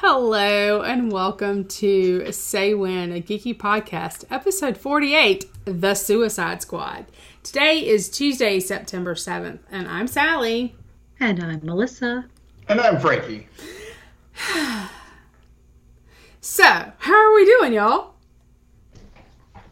Hello 0.00 0.82
and 0.82 1.10
welcome 1.10 1.64
to 1.64 2.30
Say 2.30 2.74
When, 2.74 3.12
a 3.12 3.22
geeky 3.22 3.56
podcast, 3.56 4.26
episode 4.30 4.76
48, 4.76 5.46
The 5.64 5.94
Suicide 5.94 6.60
Squad. 6.60 7.06
Today 7.42 7.78
is 7.86 8.10
Tuesday, 8.10 8.60
September 8.60 9.14
7th, 9.14 9.60
and 9.70 9.88
I'm 9.88 10.06
Sally. 10.06 10.76
And 11.18 11.42
I'm 11.42 11.64
Melissa. 11.64 12.26
And 12.68 12.78
I'm 12.78 13.00
Frankie. 13.00 13.48
So, 16.42 16.62
how 16.62 17.14
are 17.14 17.34
we 17.34 17.46
doing, 17.46 17.72
y'all? 17.72 18.12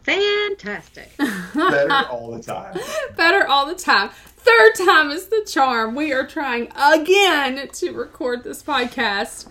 Fantastic. 0.01 1.15
Better 1.53 2.07
all 2.09 2.31
the 2.31 2.41
time. 2.41 2.77
Better 3.15 3.47
all 3.47 3.67
the 3.67 3.75
time. 3.75 4.09
Third 4.09 4.73
time 4.85 5.09
is 5.09 5.27
the 5.27 5.47
charm. 5.47 5.95
We 5.95 6.11
are 6.11 6.27
trying 6.27 6.71
again 6.75 7.67
to 7.67 7.91
record 7.91 8.43
this 8.43 8.61
podcast. 8.61 9.47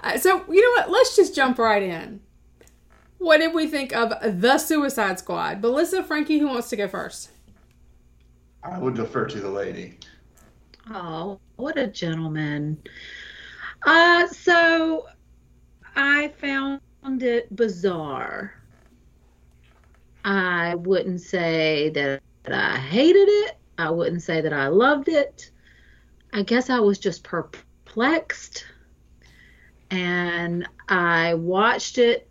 Uh, 0.00 0.18
so, 0.18 0.44
you 0.48 0.62
know 0.62 0.80
what? 0.80 0.90
Let's 0.90 1.16
just 1.16 1.34
jump 1.34 1.58
right 1.58 1.82
in. 1.82 2.20
What 3.18 3.38
did 3.38 3.52
we 3.52 3.66
think 3.66 3.94
of 3.94 4.12
The 4.40 4.58
Suicide 4.58 5.18
Squad? 5.18 5.60
Melissa, 5.60 6.04
Frankie, 6.04 6.38
who 6.38 6.46
wants 6.46 6.70
to 6.70 6.76
go 6.76 6.86
first? 6.86 7.30
I 8.62 8.78
would 8.78 8.94
defer 8.94 9.26
to 9.26 9.40
the 9.40 9.50
lady. 9.50 9.98
Oh, 10.90 11.40
what 11.56 11.78
a 11.78 11.86
gentleman. 11.86 12.78
Uh, 13.84 14.26
so 14.28 15.06
I 15.96 16.28
found 16.38 16.80
it 17.22 17.54
bizarre. 17.54 18.54
I 20.24 20.74
wouldn't 20.76 21.20
say 21.20 21.90
that 21.90 22.22
I 22.46 22.76
hated 22.76 23.28
it. 23.28 23.56
I 23.78 23.90
wouldn't 23.90 24.22
say 24.22 24.40
that 24.40 24.52
I 24.52 24.68
loved 24.68 25.08
it. 25.08 25.50
I 26.32 26.42
guess 26.42 26.70
I 26.70 26.80
was 26.80 26.98
just 26.98 27.24
perplexed. 27.24 28.64
And 29.90 30.66
I 30.88 31.34
watched 31.34 31.98
it 31.98 32.28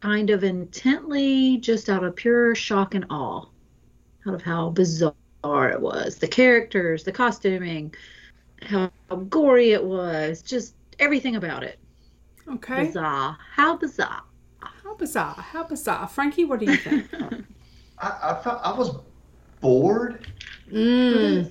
kind 0.00 0.30
of 0.30 0.44
intently, 0.44 1.58
just 1.58 1.88
out 1.88 2.04
of 2.04 2.16
pure 2.16 2.54
shock 2.54 2.94
and 2.94 3.06
awe, 3.10 3.46
out 4.26 4.34
of 4.34 4.42
how 4.42 4.70
bizarre 4.70 5.14
it 5.70 5.80
was. 5.80 6.16
The 6.16 6.28
characters, 6.28 7.04
the 7.04 7.12
costuming, 7.12 7.94
how 8.62 8.90
gory 9.28 9.72
it 9.72 9.84
was, 9.84 10.42
just 10.42 10.74
everything 10.98 11.36
about 11.36 11.62
it. 11.62 11.78
Okay. 12.48 12.86
Bizarre. 12.86 13.38
How 13.52 13.76
bizarre. 13.76 14.22
How 14.60 14.94
bizarre. 14.94 15.34
How 15.34 15.64
bizarre. 15.64 16.06
Frankie, 16.08 16.44
what 16.44 16.60
do 16.60 16.66
you 16.66 16.76
think? 16.76 17.10
I, 17.98 18.18
I 18.22 18.42
felt 18.42 18.60
I 18.62 18.72
was 18.72 18.96
bored. 19.60 20.26
mm. 20.70 21.46
I 21.46 21.50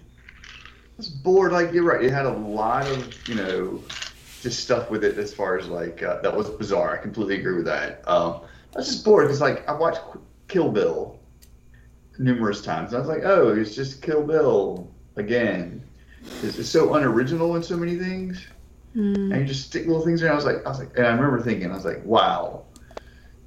was 0.98 1.10
bored. 1.10 1.52
Like 1.52 1.74
you're 1.74 1.84
right. 1.84 2.04
It 2.04 2.12
had 2.12 2.26
a 2.26 2.32
lot 2.34 2.88
of 2.88 3.28
you 3.28 3.36
know, 3.36 3.84
just 4.44 4.60
stuff 4.60 4.92
with 4.92 5.04
it 5.04 5.18
as 5.18 5.34
far 5.34 5.58
as 5.58 5.68
like 5.68 6.04
uh, 6.04 6.22
that 6.22 6.36
was 6.36 6.50
bizarre. 6.52 6.94
I 6.98 7.02
completely 7.02 7.40
agree 7.40 7.56
with 7.56 7.66
that. 7.66 8.08
Um, 8.08 8.42
I 8.76 8.80
was 8.80 8.88
just 8.88 9.04
bored 9.06 9.26
because 9.28 9.42
like 9.42 9.68
I 9.68 9.74
watched 9.74 10.02
Kill 10.50 10.70
Bill 10.70 11.18
numerous 12.20 12.62
times. 12.62 12.94
I 12.94 13.00
was 13.00 13.08
like, 13.08 13.24
oh, 13.24 13.56
it's 13.56 13.74
just 13.76 14.02
Kill 14.02 14.24
Bill 14.24 14.88
again. 15.16 15.82
It's, 16.44 16.60
it's 16.60 16.70
so 16.70 16.94
unoriginal 16.94 17.56
in 17.56 17.64
so 17.64 17.76
many 17.78 17.98
things. 17.98 18.46
Mm. 18.96 19.32
and 19.34 19.42
you 19.42 19.46
just 19.46 19.66
stick 19.66 19.88
little 19.88 20.06
things 20.06 20.22
in. 20.22 20.30
I 20.30 20.36
was 20.36 20.46
like, 20.46 20.64
I 20.68 20.70
was 20.70 20.78
like, 20.78 20.96
and 20.96 21.08
I 21.08 21.10
remember 21.10 21.42
thinking, 21.42 21.72
I 21.72 21.74
was 21.74 21.84
like, 21.84 22.06
wow, 22.06 22.64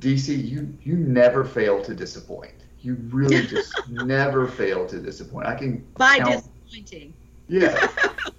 DC, 0.01 0.45
you 0.45 0.77
you 0.83 0.97
never 0.97 1.45
fail 1.45 1.81
to 1.85 1.95
disappoint. 1.95 2.55
You 2.81 2.97
really 3.11 3.47
just 3.55 3.73
never 3.89 4.49
fail 4.49 4.87
to 4.89 4.99
disappoint. 4.99 5.47
I 5.47 5.55
can 5.55 5.87
By 5.97 6.19
count- 6.19 6.45
disappointing. 6.67 7.15
yeah, 7.49 7.87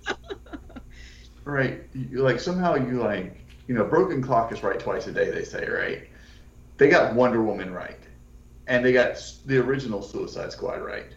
right. 1.48 1.81
You, 1.94 2.20
like 2.20 2.40
somehow 2.40 2.76
you 2.76 3.02
like, 3.02 3.38
you 3.67 3.76
know, 3.76 3.84
broken 3.84 4.22
clock 4.22 4.52
is 4.52 4.64
right 4.64 4.80
twice 4.80 5.08
a 5.08 5.12
day. 5.12 5.31
They 5.31 5.44
say, 5.44 5.67
right? 5.67 6.08
They 6.78 6.89
got 6.89 7.16
Wonder 7.16 7.42
Woman 7.42 7.73
right, 7.73 8.00
and 8.67 8.86
they 8.86 8.94
got 8.94 9.17
the 9.45 9.58
original 9.58 10.02
Suicide 10.02 10.52
Squad 10.52 10.82
right, 10.82 11.08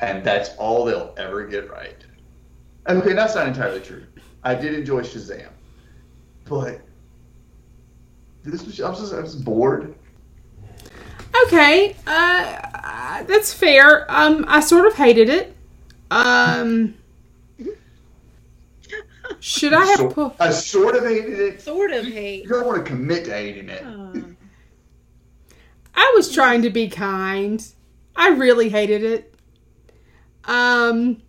and 0.00 0.22
that's 0.22 0.50
all 0.56 0.84
they'll 0.84 1.14
ever 1.16 1.46
get 1.46 1.70
right. 1.70 1.96
Okay, 2.88 3.12
that's 3.12 3.34
not 3.34 3.46
entirely 3.46 3.80
true. 3.80 4.04
I 4.42 4.54
did 4.54 4.74
enjoy 4.74 5.02
Shazam, 5.02 5.48
but 6.44 6.80
this 8.42 8.64
was 8.64 8.80
I 8.80 8.90
was 8.90 9.00
just, 9.00 9.14
I 9.14 9.20
was 9.20 9.36
bored. 9.36 9.94
Okay, 11.46 11.96
uh, 12.06 13.22
that's 13.22 13.52
fair. 13.54 14.10
Um, 14.10 14.44
I 14.48 14.60
sort 14.60 14.86
of 14.86 14.94
hated 14.94 15.28
it. 15.28 15.56
Um, 16.10 16.94
should 19.40 19.72
I 19.72 19.84
have 19.86 19.98
Sort- 19.98 20.14
put? 20.14 20.32
I 20.38 20.50
sort 20.50 20.96
of 20.96 21.04
hated 21.04 21.38
it. 21.40 21.60
Sort 21.62 21.90
of 21.90 22.04
hate. 22.06 22.44
You 22.44 22.48
don't 22.50 22.66
want 22.66 22.84
to 22.84 22.90
commit 22.90 23.24
to 23.24 23.32
hating 23.32 23.68
it. 23.68 23.82
Uh, 23.82 24.12
I 25.94 26.12
was 26.14 26.32
trying 26.32 26.62
to 26.62 26.70
be 26.70 26.88
kind. 26.88 27.66
I 28.14 28.28
really 28.28 28.68
hated 28.68 29.02
it. 29.02 29.34
Um, 30.44 31.22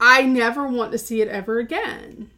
I 0.00 0.22
never 0.22 0.66
want 0.68 0.92
to 0.92 0.98
see 0.98 1.20
it 1.20 1.28
ever 1.28 1.58
again. 1.58 2.30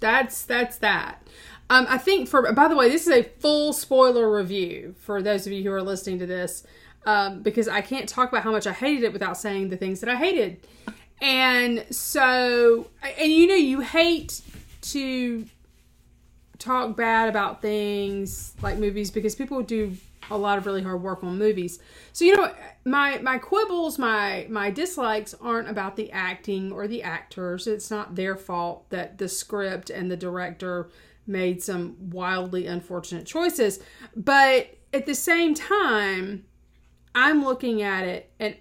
That's 0.00 0.42
that's 0.44 0.78
that. 0.78 1.26
Um, 1.70 1.86
I 1.88 1.98
think 1.98 2.28
for 2.28 2.52
by 2.52 2.68
the 2.68 2.76
way, 2.76 2.88
this 2.88 3.06
is 3.06 3.12
a 3.12 3.22
full 3.22 3.72
spoiler 3.72 4.30
review 4.30 4.94
for 5.00 5.22
those 5.22 5.46
of 5.46 5.52
you 5.52 5.62
who 5.64 5.72
are 5.72 5.82
listening 5.82 6.18
to 6.20 6.26
this, 6.26 6.64
um, 7.04 7.42
because 7.42 7.68
I 7.68 7.80
can't 7.80 8.08
talk 8.08 8.30
about 8.30 8.42
how 8.42 8.52
much 8.52 8.66
I 8.66 8.72
hated 8.72 9.04
it 9.04 9.12
without 9.12 9.36
saying 9.36 9.68
the 9.70 9.76
things 9.76 10.00
that 10.00 10.08
I 10.08 10.16
hated. 10.16 10.66
And 11.20 11.84
so, 11.90 12.88
and 13.18 13.32
you 13.32 13.46
know, 13.46 13.54
you 13.54 13.80
hate 13.80 14.40
to 14.82 15.46
talk 16.58 16.96
bad 16.96 17.28
about 17.28 17.62
things 17.62 18.54
like 18.62 18.78
movies 18.78 19.10
because 19.10 19.34
people 19.34 19.62
do 19.62 19.96
a 20.30 20.36
lot 20.36 20.58
of 20.58 20.66
really 20.66 20.82
hard 20.82 21.02
work 21.02 21.24
on 21.24 21.38
movies. 21.38 21.78
So 22.12 22.24
you 22.24 22.36
know, 22.36 22.52
my 22.84 23.18
my 23.18 23.38
quibbles, 23.38 23.98
my 23.98 24.46
my 24.50 24.70
dislikes 24.70 25.34
aren't 25.40 25.68
about 25.68 25.96
the 25.96 26.10
acting 26.12 26.72
or 26.72 26.86
the 26.86 27.02
actors. 27.02 27.66
It's 27.66 27.90
not 27.90 28.14
their 28.14 28.36
fault 28.36 28.88
that 28.90 29.18
the 29.18 29.28
script 29.28 29.90
and 29.90 30.10
the 30.10 30.16
director 30.16 30.90
made 31.26 31.62
some 31.62 32.10
wildly 32.10 32.66
unfortunate 32.66 33.26
choices. 33.26 33.80
But 34.16 34.76
at 34.92 35.06
the 35.06 35.14
same 35.14 35.54
time, 35.54 36.44
I'm 37.14 37.44
looking 37.44 37.82
at 37.82 38.04
it 38.04 38.30
and 38.38 38.56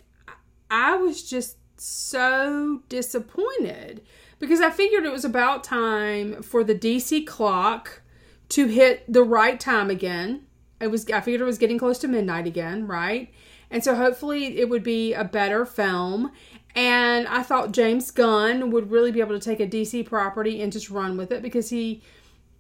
I 0.70 0.98
was 0.98 1.28
just 1.28 1.57
so 1.80 2.82
disappointed 2.90 4.02
because 4.40 4.62
I 4.62 4.70
figured 4.70 5.06
it 5.06 5.12
was 5.12 5.26
about 5.26 5.64
time 5.64 6.42
for 6.44 6.64
the 6.64 6.76
DC 6.76 7.26
clock 7.26 8.02
to 8.50 8.68
hit 8.68 9.12
the 9.12 9.24
right 9.24 9.60
time 9.60 9.90
again. 9.90 10.44
It 10.80 10.88
was 10.88 11.10
I 11.10 11.22
figured 11.22 11.42
it 11.42 11.46
was 11.46 11.58
getting 11.58 11.80
close 11.80 11.98
to 12.00 12.08
midnight 12.08 12.48
again, 12.48 12.88
right? 12.88 13.32
And 13.70 13.84
so 13.84 13.96
hopefully 13.96 14.60
it 14.60 14.70
would 14.70 14.84
be 14.84 15.14
a 15.14 15.24
better 15.24 15.66
film. 15.66 16.32
And 16.76 17.28
I 17.28 17.42
thought 17.42 17.72
James 17.72 18.12
Gunn 18.12 18.70
would 18.72 18.92
really 18.92 19.12
be 19.12 19.20
able 19.20 19.38
to 19.38 19.44
take 19.44 19.60
a 19.60 19.68
DC 19.68 20.06
property 20.06 20.62
and 20.62 20.72
just 20.72 20.90
run 20.90 21.18
with 21.18 21.32
it 21.32 21.42
because 21.42 21.70
he 21.70 22.02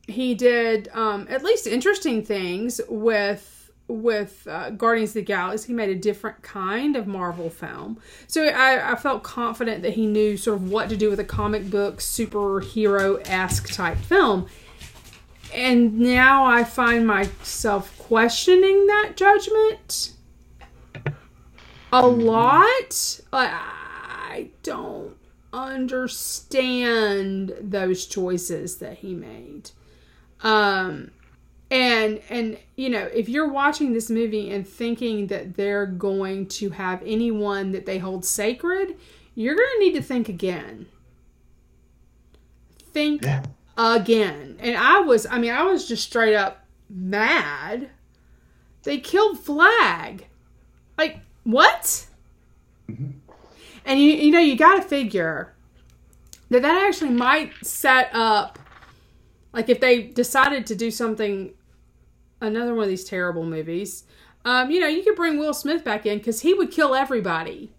he 0.07 0.33
did 0.33 0.89
um, 0.93 1.27
at 1.29 1.43
least 1.43 1.67
interesting 1.67 2.23
things 2.23 2.79
with 2.87 3.56
with 3.87 4.47
uh, 4.49 4.71
Guardians 4.71 5.11
of 5.11 5.15
the 5.15 5.21
Galaxy. 5.23 5.67
He 5.67 5.73
made 5.73 5.89
a 5.89 5.95
different 5.95 6.41
kind 6.41 6.95
of 6.95 7.07
Marvel 7.07 7.49
film, 7.49 7.99
so 8.27 8.43
I, 8.43 8.93
I 8.93 8.95
felt 8.95 9.23
confident 9.23 9.83
that 9.83 9.93
he 9.93 10.05
knew 10.05 10.37
sort 10.37 10.57
of 10.57 10.69
what 10.69 10.89
to 10.89 10.97
do 10.97 11.09
with 11.09 11.19
a 11.19 11.25
comic 11.25 11.69
book 11.69 11.97
superhero 11.97 13.21
esque 13.27 13.71
type 13.71 13.97
film. 13.97 14.47
And 15.53 15.99
now 15.99 16.45
I 16.45 16.63
find 16.63 17.07
myself 17.07 17.97
questioning 17.97 18.87
that 18.87 19.13
judgment 19.15 20.13
a 21.91 22.05
lot. 22.05 23.21
Like, 23.31 23.51
I 23.53 24.49
don't 24.63 25.15
understand 25.53 27.53
those 27.61 28.05
choices 28.05 28.77
that 28.77 28.97
he 28.97 29.13
made. 29.13 29.71
Um, 30.41 31.11
and 31.69 32.21
and 32.29 32.57
you 32.75 32.89
know, 32.89 33.05
if 33.13 33.27
you're 33.29 33.49
watching 33.49 33.93
this 33.93 34.09
movie 34.09 34.51
and 34.51 34.67
thinking 34.67 35.27
that 35.27 35.55
they're 35.55 35.85
going 35.85 36.47
to 36.47 36.69
have 36.71 37.01
anyone 37.05 37.71
that 37.71 37.85
they 37.85 37.97
hold 37.97 38.23
sacred, 38.25 38.97
you're 39.35 39.55
going 39.55 39.69
to 39.77 39.79
need 39.79 39.93
to 39.93 40.01
think 40.01 40.29
again. 40.29 40.87
Think 42.91 43.23
Yeah. 43.23 43.43
again. 43.77 44.57
And 44.59 44.77
I 44.77 44.99
was, 45.01 45.25
I 45.25 45.37
mean, 45.39 45.51
I 45.51 45.63
was 45.63 45.87
just 45.87 46.03
straight 46.03 46.35
up 46.35 46.65
mad. 46.89 47.89
They 48.83 48.97
killed 48.99 49.39
Flag. 49.39 50.25
Like, 50.97 51.19
what? 51.43 52.07
Mm-hmm. 52.89 53.09
And 53.85 53.99
you, 53.99 54.11
you 54.13 54.31
know, 54.31 54.39
you 54.39 54.55
got 54.57 54.75
to 54.77 54.81
figure 54.81 55.53
that 56.49 56.61
that 56.61 56.87
actually 56.87 57.11
might 57.11 57.53
set 57.65 58.09
up, 58.13 58.57
like, 59.53 59.69
if 59.69 59.79
they 59.79 60.03
decided 60.03 60.65
to 60.67 60.75
do 60.75 60.89
something, 60.89 61.53
another 62.41 62.73
one 62.75 62.83
of 62.83 62.89
these 62.89 63.03
terrible 63.03 63.45
movies, 63.45 64.03
um, 64.45 64.71
you 64.71 64.79
know, 64.79 64.87
you 64.87 65.03
could 65.03 65.15
bring 65.15 65.37
Will 65.39 65.53
Smith 65.53 65.83
back 65.83 66.05
in 66.05 66.17
because 66.19 66.41
he 66.41 66.53
would 66.53 66.71
kill 66.71 66.95
everybody 66.95 67.73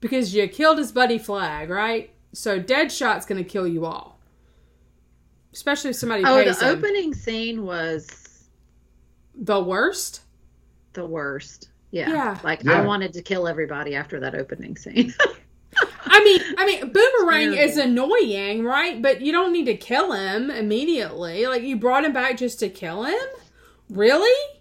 because 0.00 0.34
you 0.34 0.46
killed 0.48 0.78
his 0.78 0.92
buddy 0.92 1.18
Flag, 1.18 1.70
right? 1.70 2.10
So 2.32 2.58
Deadshot's 2.60 3.26
going 3.26 3.42
to 3.42 3.48
kill 3.48 3.66
you 3.66 3.84
all. 3.84 4.18
especially 5.52 5.90
if 5.90 5.96
somebody 5.96 6.22
Oh, 6.24 6.42
pays 6.42 6.58
the 6.60 6.68
him. 6.70 6.78
opening 6.78 7.12
scene 7.14 7.64
was 7.64 8.44
The 9.34 9.60
worst. 9.60 10.22
the 10.92 11.04
worst. 11.06 11.68
Yeah. 11.90 12.08
Yeah. 12.10 12.38
Like 12.44 12.62
Yeah. 12.64 12.72
I 12.74 12.80
wanted 12.86 13.12
to 13.14 13.22
kill 13.22 13.48
everybody 13.48 13.94
after 13.96 14.20
that 14.20 14.34
opening 14.34 14.76
scene. 14.76 15.12
I 16.06 16.24
mean, 16.24 16.40
I 16.58 16.66
mean, 16.66 16.92
Boomerang 16.92 17.52
is 17.54 17.76
annoying, 17.76 18.64
right? 18.64 19.00
But 19.00 19.20
you 19.20 19.30
don't 19.32 19.52
need 19.52 19.66
to 19.66 19.76
kill 19.76 20.12
him 20.12 20.50
immediately. 20.50 21.46
Like 21.46 21.62
you 21.62 21.76
brought 21.76 22.04
him 22.04 22.12
back 22.12 22.36
just 22.36 22.58
to 22.60 22.68
kill 22.68 23.04
him? 23.04 23.18
Really? 23.90 24.58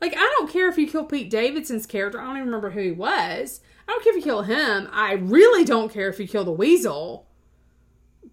Like 0.00 0.14
I 0.16 0.34
don't 0.38 0.50
care 0.50 0.68
if 0.68 0.78
you 0.78 0.86
kill 0.86 1.04
Pete 1.04 1.30
Davidson's 1.30 1.86
character. 1.86 2.20
I 2.20 2.24
don't 2.24 2.36
even 2.36 2.46
remember 2.46 2.70
who 2.70 2.80
he 2.80 2.92
was. 2.92 3.60
I 3.86 3.92
don't 3.92 4.04
care 4.04 4.12
if 4.12 4.16
you 4.18 4.22
kill 4.22 4.42
him. 4.42 4.88
I 4.92 5.14
really 5.14 5.64
don't 5.64 5.92
care 5.92 6.08
if 6.08 6.18
you 6.20 6.28
kill 6.28 6.44
the 6.44 6.52
weasel. 6.52 7.26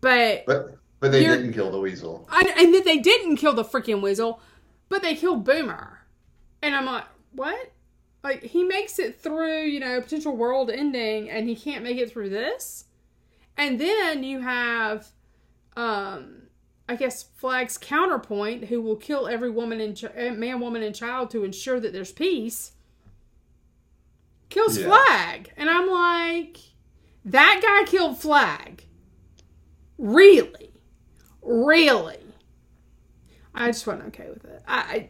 But 0.02 0.46
But 0.46 0.78
but 1.00 1.12
they 1.12 1.24
didn't 1.24 1.54
kill 1.54 1.72
the 1.72 1.80
weasel. 1.80 2.28
I, 2.32 2.54
and 2.58 2.74
that 2.74 2.84
they 2.84 2.98
didn't 2.98 3.38
kill 3.38 3.54
the 3.54 3.64
freaking 3.64 4.02
weasel, 4.02 4.40
but 4.90 5.02
they 5.02 5.16
killed 5.16 5.44
Boomer. 5.44 6.00
And 6.62 6.76
I'm 6.76 6.86
like, 6.86 7.06
what? 7.34 7.72
Like 8.24 8.44
he 8.44 8.64
makes 8.64 9.00
it 9.00 9.20
through, 9.20 9.64
you 9.64 9.80
know, 9.80 10.02
potential 10.02 10.36
world 10.36 10.70
ending, 10.70 11.30
and 11.30 11.48
he 11.48 11.56
can't 11.56 11.84
make 11.84 11.98
it 11.98 12.12
through 12.12 12.30
this. 12.30 12.86
And 13.58 13.80
then 13.80 14.24
you 14.24 14.42
have, 14.42 15.08
um, 15.76 16.47
I 16.90 16.96
guess 16.96 17.24
Flag's 17.36 17.78
counterpoint, 17.78 18.66
who 18.66 18.82
will 18.82 18.96
kill 18.96 19.28
every 19.28 19.50
woman 19.50 19.82
and 19.82 19.96
ch- 19.96 20.06
eh, 20.16 20.32
man, 20.32 20.60
woman, 20.60 20.84
and 20.84 20.96
child 20.96 21.30
to 21.32 21.44
ensure 21.44 21.80
that 21.80 21.92
there's 21.94 22.12
peace. 22.14 22.72
Kills 24.50 24.78
Yeah. 24.78 24.86
Flag, 24.88 25.52
and 25.58 25.70
I'm 25.70 25.88
like, 25.90 26.58
that 27.26 27.60
guy 27.62 27.90
killed 27.92 28.18
Flag. 28.18 28.86
Really? 29.98 30.72
Really? 31.42 32.18
I 33.54 33.68
just 33.68 33.86
wasn't 33.86 34.08
okay 34.10 34.30
with 34.30 34.46
it. 34.46 34.64
I 34.68 35.10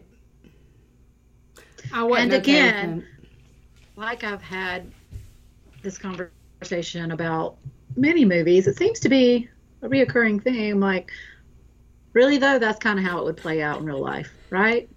I, 1.93 2.01
I 2.01 2.03
wasn't 2.03 2.33
And 2.33 2.41
okay 2.43 2.69
again, 2.69 2.95
with 2.97 3.05
it. 3.05 3.29
like 3.95 4.23
I've 4.23 4.41
had 4.41 4.91
this 5.83 5.97
conversation 5.97 7.11
about 7.11 7.57
many 7.95 8.25
movies, 8.25 8.67
it 8.67 8.77
seems 8.77 8.99
to 9.01 9.09
be 9.09 9.49
a 9.81 9.87
reoccurring 9.89 10.43
theme. 10.43 10.79
Like, 10.79 11.11
really 12.17 12.39
though, 12.39 12.57
that's 12.57 12.79
kind 12.79 12.97
of 12.97 13.05
how 13.05 13.19
it 13.19 13.25
would 13.25 13.37
play 13.37 13.61
out 13.61 13.79
in 13.79 13.85
real 13.85 14.01
life, 14.01 14.33
right? 14.49 14.89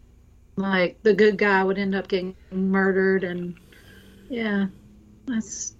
Like 0.57 1.03
the 1.03 1.13
good 1.13 1.37
guy 1.37 1.63
would 1.63 1.77
end 1.79 1.95
up 1.95 2.09
getting 2.09 2.35
murdered, 2.51 3.25
and 3.25 3.55
yeah, 4.31 4.67
that's 5.27 5.75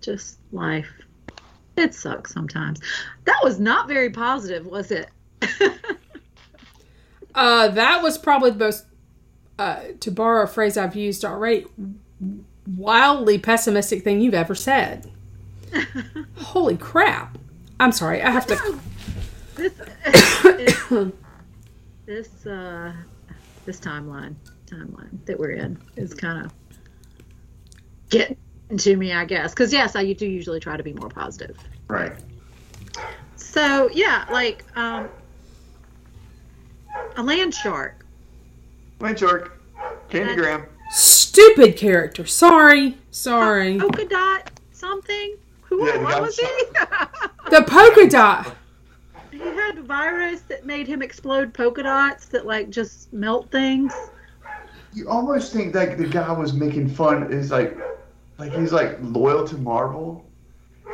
just 0.00 0.38
life. 0.50 0.90
It 1.76 1.94
sucks 1.94 2.32
sometimes. 2.32 2.80
That 3.26 3.38
was 3.44 3.60
not 3.60 3.86
very 3.86 4.08
positive, 4.10 4.66
was 4.66 4.90
it? 4.90 5.10
Uh, 7.34 7.68
that 7.68 8.02
was 8.02 8.18
probably 8.18 8.50
the 8.50 8.56
most, 8.56 8.84
uh, 9.60 9.82
to 10.00 10.10
borrow 10.10 10.42
a 10.42 10.46
phrase 10.48 10.76
I've 10.76 10.96
used 10.96 11.24
already, 11.24 11.66
wildly 12.66 13.38
pessimistic 13.38 14.02
thing 14.02 14.20
you've 14.20 14.34
ever 14.34 14.56
said. 14.56 15.08
Holy 16.36 16.76
crap! 16.76 17.38
I'm 17.78 17.92
sorry. 17.92 18.22
I 18.22 18.30
have 18.30 18.46
to. 18.48 18.80
this 20.88 21.12
this 22.06 22.46
uh 22.46 22.92
this 23.64 23.80
timeline 23.80 24.34
timeline 24.66 25.24
that 25.26 25.38
we're 25.38 25.50
in 25.52 25.78
is 25.96 26.14
kind 26.14 26.44
of 26.46 26.52
getting 28.10 28.36
to 28.76 28.96
me 28.96 29.12
i 29.12 29.24
guess 29.24 29.52
because 29.52 29.72
yes 29.72 29.96
i 29.96 30.12
do 30.12 30.26
usually 30.26 30.60
try 30.60 30.76
to 30.76 30.82
be 30.82 30.92
more 30.94 31.08
positive 31.08 31.56
Right. 31.88 32.12
so 33.36 33.88
yeah 33.92 34.26
like 34.30 34.64
um 34.76 35.08
a 37.16 37.22
land 37.22 37.54
shark 37.54 38.04
Land 39.00 39.18
shark. 39.20 39.60
Candy 40.08 40.34
That- 40.34 40.36
Graham. 40.38 40.66
Stupid 40.90 41.76
character. 41.76 42.26
Sorry. 42.26 42.96
Sorry. 43.12 43.78
polka 43.78 44.04
dot 44.06 44.50
something 44.72 45.36
who 45.62 45.86
Yeah, 45.86 46.02
what 46.02 46.20
was 46.22 46.36
he 46.36 46.46
The 47.50 47.62
polka 47.64 48.08
dot. 48.08 48.56
He 49.74 49.78
a 49.78 49.82
virus 49.82 50.40
that 50.42 50.64
made 50.64 50.86
him 50.86 51.02
explode 51.02 51.52
polka 51.54 51.82
dots 51.82 52.26
that 52.26 52.46
like 52.46 52.70
just 52.70 53.12
melt 53.12 53.50
things 53.50 53.92
You 54.94 55.08
almost 55.08 55.52
think 55.52 55.74
like 55.74 55.96
the 55.96 56.06
guy 56.06 56.32
was 56.32 56.52
making 56.52 56.88
fun 56.88 57.32
is 57.32 57.50
like 57.50 57.76
like 58.38 58.52
he's 58.52 58.72
like 58.72 58.98
loyal 59.00 59.46
to 59.48 59.56
Marvel 59.56 60.24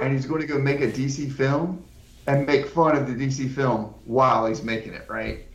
and 0.01 0.13
he's 0.13 0.27
going 0.27 0.41
to 0.41 0.47
go 0.47 0.59
make 0.59 0.81
a 0.81 0.89
DC 0.89 1.31
film 1.33 1.85
and 2.27 2.47
make 2.47 2.67
fun 2.67 2.97
of 2.97 3.07
the 3.07 3.15
DC 3.15 3.51
film 3.55 3.95
while 4.07 4.47
he's 4.47 4.63
making 4.63 4.95
it, 4.95 5.05
right? 5.09 5.47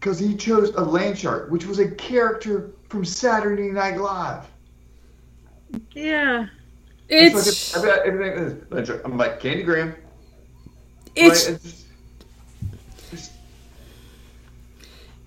Because 0.00 0.18
he 0.18 0.34
chose 0.34 0.70
a 0.70 0.80
land 0.80 1.18
shark, 1.18 1.50
which 1.50 1.66
was 1.66 1.78
a 1.78 1.90
character 1.90 2.72
from 2.88 3.04
Saturday 3.04 3.70
Night 3.70 3.98
Live. 3.98 4.46
yeah 5.92 6.46
It's 7.08 7.74
like, 7.74 7.82
I 7.84 7.86
bet 7.86 8.06
everything 8.06 8.38
is 8.38 8.70
land 8.70 8.86
shark. 8.86 9.02
I'm 9.04 9.16
like 9.18 9.40
Candy 9.40 9.62
Graham. 9.62 9.94
it's 11.14 11.46
right? 11.46 11.54
It's 11.54 11.62
just, 11.62 11.86
just- 13.10 13.32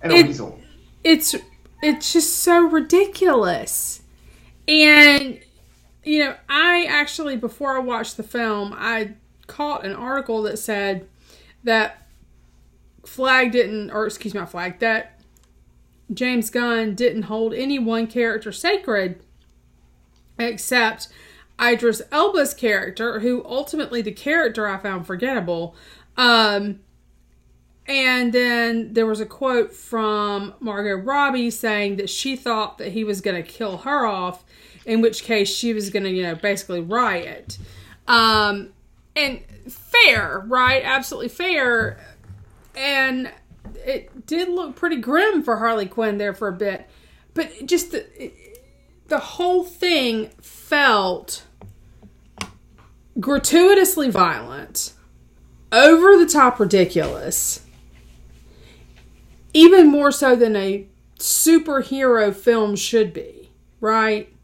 and 0.02 0.12
a 0.12 0.22
weasel. 0.22 0.60
it's 1.04 1.34
it's 1.82 2.12
just 2.12 2.38
so 2.38 2.66
ridiculous. 2.66 4.02
And 4.68 5.40
you 6.04 6.24
know, 6.24 6.36
I 6.48 6.84
actually 6.88 7.36
before 7.36 7.76
I 7.76 7.80
watched 7.80 8.16
the 8.16 8.22
film, 8.22 8.74
I 8.76 9.14
caught 9.46 9.84
an 9.84 9.94
article 9.94 10.42
that 10.42 10.58
said 10.58 11.08
that 11.64 12.06
Flag 13.04 13.52
didn't 13.52 13.90
or 13.90 14.06
excuse 14.06 14.34
me, 14.34 14.44
Flag, 14.46 14.78
that 14.80 15.20
James 16.12 16.50
Gunn 16.50 16.94
didn't 16.94 17.22
hold 17.22 17.54
any 17.54 17.78
one 17.78 18.06
character 18.06 18.52
sacred 18.52 19.20
except 20.38 21.08
Idris 21.60 22.02
Elba's 22.10 22.54
character, 22.54 23.20
who 23.20 23.44
ultimately 23.44 24.02
the 24.02 24.12
character 24.12 24.66
I 24.66 24.78
found 24.78 25.06
forgettable. 25.06 25.74
Um 26.16 26.80
and 27.86 28.32
then 28.32 28.92
there 28.94 29.06
was 29.06 29.20
a 29.20 29.26
quote 29.26 29.72
from 29.72 30.54
Margot 30.60 30.94
Robbie 31.02 31.50
saying 31.50 31.96
that 31.96 32.08
she 32.08 32.36
thought 32.36 32.78
that 32.78 32.92
he 32.92 33.04
was 33.04 33.20
going 33.20 33.42
to 33.42 33.48
kill 33.48 33.78
her 33.78 34.06
off, 34.06 34.44
in 34.86 35.00
which 35.00 35.24
case 35.24 35.48
she 35.48 35.72
was 35.72 35.90
going 35.90 36.04
to, 36.04 36.10
you 36.10 36.22
know, 36.22 36.34
basically 36.34 36.80
riot. 36.80 37.58
Um, 38.06 38.70
and 39.16 39.40
fair, 39.68 40.44
right? 40.46 40.82
Absolutely 40.84 41.28
fair. 41.28 41.98
And 42.74 43.30
it 43.84 44.26
did 44.26 44.48
look 44.48 44.76
pretty 44.76 44.96
grim 44.96 45.42
for 45.42 45.56
Harley 45.56 45.86
Quinn 45.86 46.18
there 46.18 46.34
for 46.34 46.48
a 46.48 46.52
bit, 46.52 46.88
but 47.34 47.66
just 47.66 47.92
the 47.92 48.32
the 49.08 49.18
whole 49.18 49.64
thing 49.64 50.30
felt 50.40 51.44
gratuitously 53.20 54.10
violent, 54.10 54.94
over 55.70 56.16
the 56.16 56.26
top 56.26 56.58
ridiculous, 56.58 57.60
even 59.52 59.88
more 59.88 60.10
so 60.12 60.34
than 60.36 60.56
a 60.56 60.86
superhero 61.18 62.34
film 62.34 62.76
should 62.76 63.12
be, 63.12 63.50
right? 63.80 64.34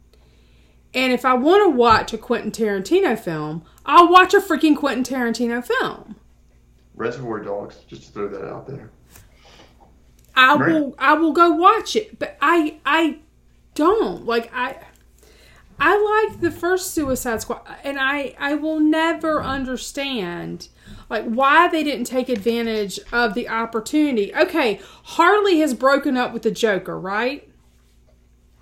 And 0.95 1.13
if 1.13 1.25
I 1.25 1.35
want 1.35 1.65
to 1.65 1.77
watch 1.77 2.13
a 2.13 2.19
Quentin 2.19 2.51
Tarantino 2.51 3.19
film, 3.19 3.63
I'll 3.85 4.11
watch 4.11 4.35
a 4.35 4.41
freaking 4.41 4.77
Quentin 4.77 5.05
Tarantino 5.05 5.65
film. 5.65 6.17
Reservoir 6.95 7.41
Dogs, 7.41 7.77
just 7.87 8.05
to 8.07 8.13
throw 8.13 8.29
that 8.29 8.45
out 8.49 8.67
there. 8.67 8.91
I 10.35 10.57
Right. 10.57 10.73
will 10.73 10.95
I 10.99 11.15
will 11.15 11.33
go 11.33 11.51
watch 11.51 11.97
it, 11.97 12.19
but 12.19 12.37
I 12.41 12.79
I 12.87 13.19
don't 13.75 14.25
like 14.25 14.51
I 14.55 14.77
I 15.81 16.27
like 16.31 16.41
the 16.41 16.51
first 16.51 16.93
Suicide 16.93 17.41
Squad, 17.43 17.63
and 17.85 17.99
I 18.01 18.35
I 18.39 18.55
will 18.55 18.81
never 18.81 19.43
understand 19.43 20.69
like 21.09 21.25
why 21.25 21.69
they 21.69 21.83
didn't 21.83 22.07
take 22.07 22.29
advantage 22.29 23.01
of 23.13 23.35
the 23.35 23.49
opportunity. 23.49 24.35
Okay, 24.35 24.81
Harley 25.05 25.61
has 25.61 25.75
broken 25.75 26.17
up 26.17 26.33
with 26.33 26.43
the 26.43 26.51
Joker, 26.51 26.99
right? 26.99 27.49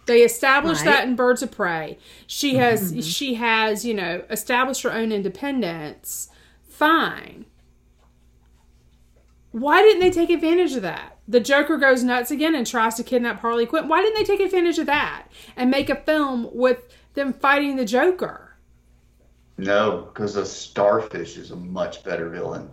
They 0.07 0.23
established 0.23 0.85
Right. 0.85 0.93
that 0.93 1.09
in 1.09 1.17
Birds 1.17 1.43
of 1.43 1.51
Prey. 1.51 1.99
She 2.27 2.53
mm-hmm, 2.53 2.61
has 2.61 2.93
mm-hmm. 2.93 3.01
she 3.01 3.35
has 3.35 3.85
you 3.85 3.95
know 3.95 4.23
established 4.31 4.83
her 4.83 4.93
own 4.93 5.13
independence. 5.13 6.29
Fine. 6.69 7.47
Why 9.51 9.83
didn't 9.83 10.01
they 10.01 10.11
take 10.11 10.31
advantage 10.31 10.75
of 10.75 10.83
that? 10.83 11.17
The 11.27 11.41
Joker 11.41 11.79
goes 11.79 12.05
nuts 12.05 12.31
again 12.31 12.55
and 12.55 12.67
tries 12.67 12.95
to 12.97 13.03
kidnap 13.03 13.41
Harley 13.41 13.67
Quinn. 13.67 13.89
Why 13.89 14.03
didn't 14.03 14.17
they 14.17 14.25
take 14.25 14.45
advantage 14.45 14.79
of 14.79 14.87
that 14.87 15.29
and 15.57 15.71
make 15.71 15.89
a 15.89 15.97
film 15.97 16.49
with 16.53 16.95
them 17.15 17.33
fighting 17.33 17.77
the 17.77 17.87
Joker? 17.87 18.46
No, 19.59 20.09
because 20.13 20.37
a 20.37 20.45
starfish 20.45 21.37
is 21.37 21.51
a 21.51 21.57
much 21.57 22.05
better 22.05 22.29
villain. 22.29 22.69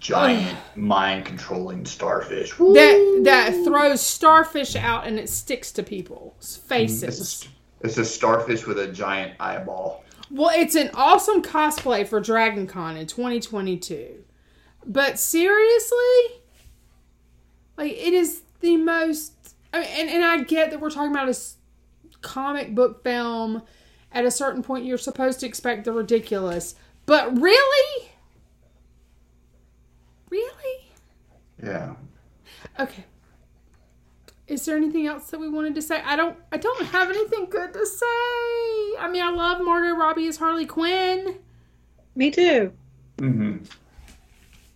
Giant, 0.00 0.56
mind 0.76 1.24
controlling 1.24 1.84
starfish. 1.84 2.52
That 2.56 3.20
that 3.24 3.64
throws 3.64 4.00
starfish 4.00 4.76
out 4.76 5.06
and 5.06 5.18
it 5.18 5.28
sticks 5.28 5.72
to 5.72 5.82
people's 5.82 6.32
mm, 6.34 6.46
It's 6.46 7.00
faces. 7.02 7.48
a, 7.82 7.86
it's 7.86 7.98
a 7.98 8.04
starfish 8.04 8.66
with 8.66 8.78
a 8.78 8.88
giant 8.88 9.34
eyeball. 9.40 10.04
Well, 10.30 10.50
it's 10.54 10.74
an 10.74 10.90
awesome 10.94 11.42
cosplay 11.42 12.06
for 12.06 12.20
Dragon 12.20 12.66
Con 12.66 12.96
in 12.96 13.06
2022. 13.06 14.24
But 14.84 15.18
seriously, 15.18 16.40
like 17.76 17.92
it 17.92 18.12
is 18.12 18.42
the 18.60 18.76
most. 18.76 19.32
I 19.72 19.80
mean, 19.80 19.88
and, 19.92 20.08
and 20.08 20.24
I 20.24 20.42
get 20.44 20.70
that 20.70 20.80
we're 20.80 20.90
talking 20.90 21.10
about 21.10 21.28
a 21.28 21.36
comic 22.22 22.74
book 22.74 23.02
film. 23.04 23.62
At 24.16 24.24
a 24.24 24.30
certain 24.30 24.62
point, 24.62 24.86
you're 24.86 24.96
supposed 24.96 25.40
to 25.40 25.46
expect 25.46 25.84
the 25.84 25.92
ridiculous. 25.92 26.74
But 27.04 27.38
really? 27.38 28.08
Really? 30.30 30.90
Yeah. 31.62 31.96
Okay. 32.80 33.04
Is 34.46 34.64
there 34.64 34.74
anything 34.74 35.06
else 35.06 35.28
that 35.28 35.38
we 35.38 35.50
wanted 35.50 35.74
to 35.74 35.82
say? 35.82 36.00
I 36.00 36.16
don't 36.16 36.34
I 36.50 36.56
don't 36.56 36.86
have 36.86 37.10
anything 37.10 37.50
good 37.50 37.74
to 37.74 37.84
say. 37.84 38.98
I 38.98 39.10
mean, 39.12 39.22
I 39.22 39.28
love 39.28 39.60
Margot 39.62 39.94
Robbie 39.94 40.28
as 40.28 40.38
Harley 40.38 40.64
Quinn. 40.64 41.36
Me 42.14 42.30
too. 42.30 42.72
Mm-hmm. 43.18 43.64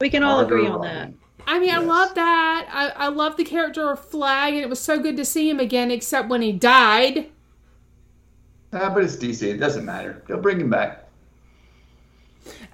We 0.03 0.11
can 0.11 0.23
all 0.23 0.41
agree 0.41 0.67
on 0.67 0.83
that. 0.83 1.15
I 1.47 1.59
mean, 1.59 1.71
I 1.71 1.79
love 1.79 2.15
that. 2.15 2.69
I, 2.71 3.07
I 3.07 3.09
love 3.09 3.39
the 3.39 3.45
character 3.45 3.91
of 3.91 4.05
Flag, 4.05 4.53
and 4.53 4.63
it 4.63 4.69
was 4.69 4.81
so 4.81 4.99
good 4.99 5.17
to 5.17 5.25
see 5.25 5.49
him 5.49 5.59
again, 5.59 5.91
except 5.91 6.29
when 6.29 6.43
he 6.43 6.53
died. 6.53 7.31
Ah, 8.73 8.91
but 8.93 9.03
it's 9.05 9.17
DC. 9.17 9.43
It 9.43 9.57
doesn't 9.59 9.85
matter. 9.85 10.23
They'll 10.29 10.41
bring 10.41 10.61
him 10.61 10.71
back. 10.71 11.07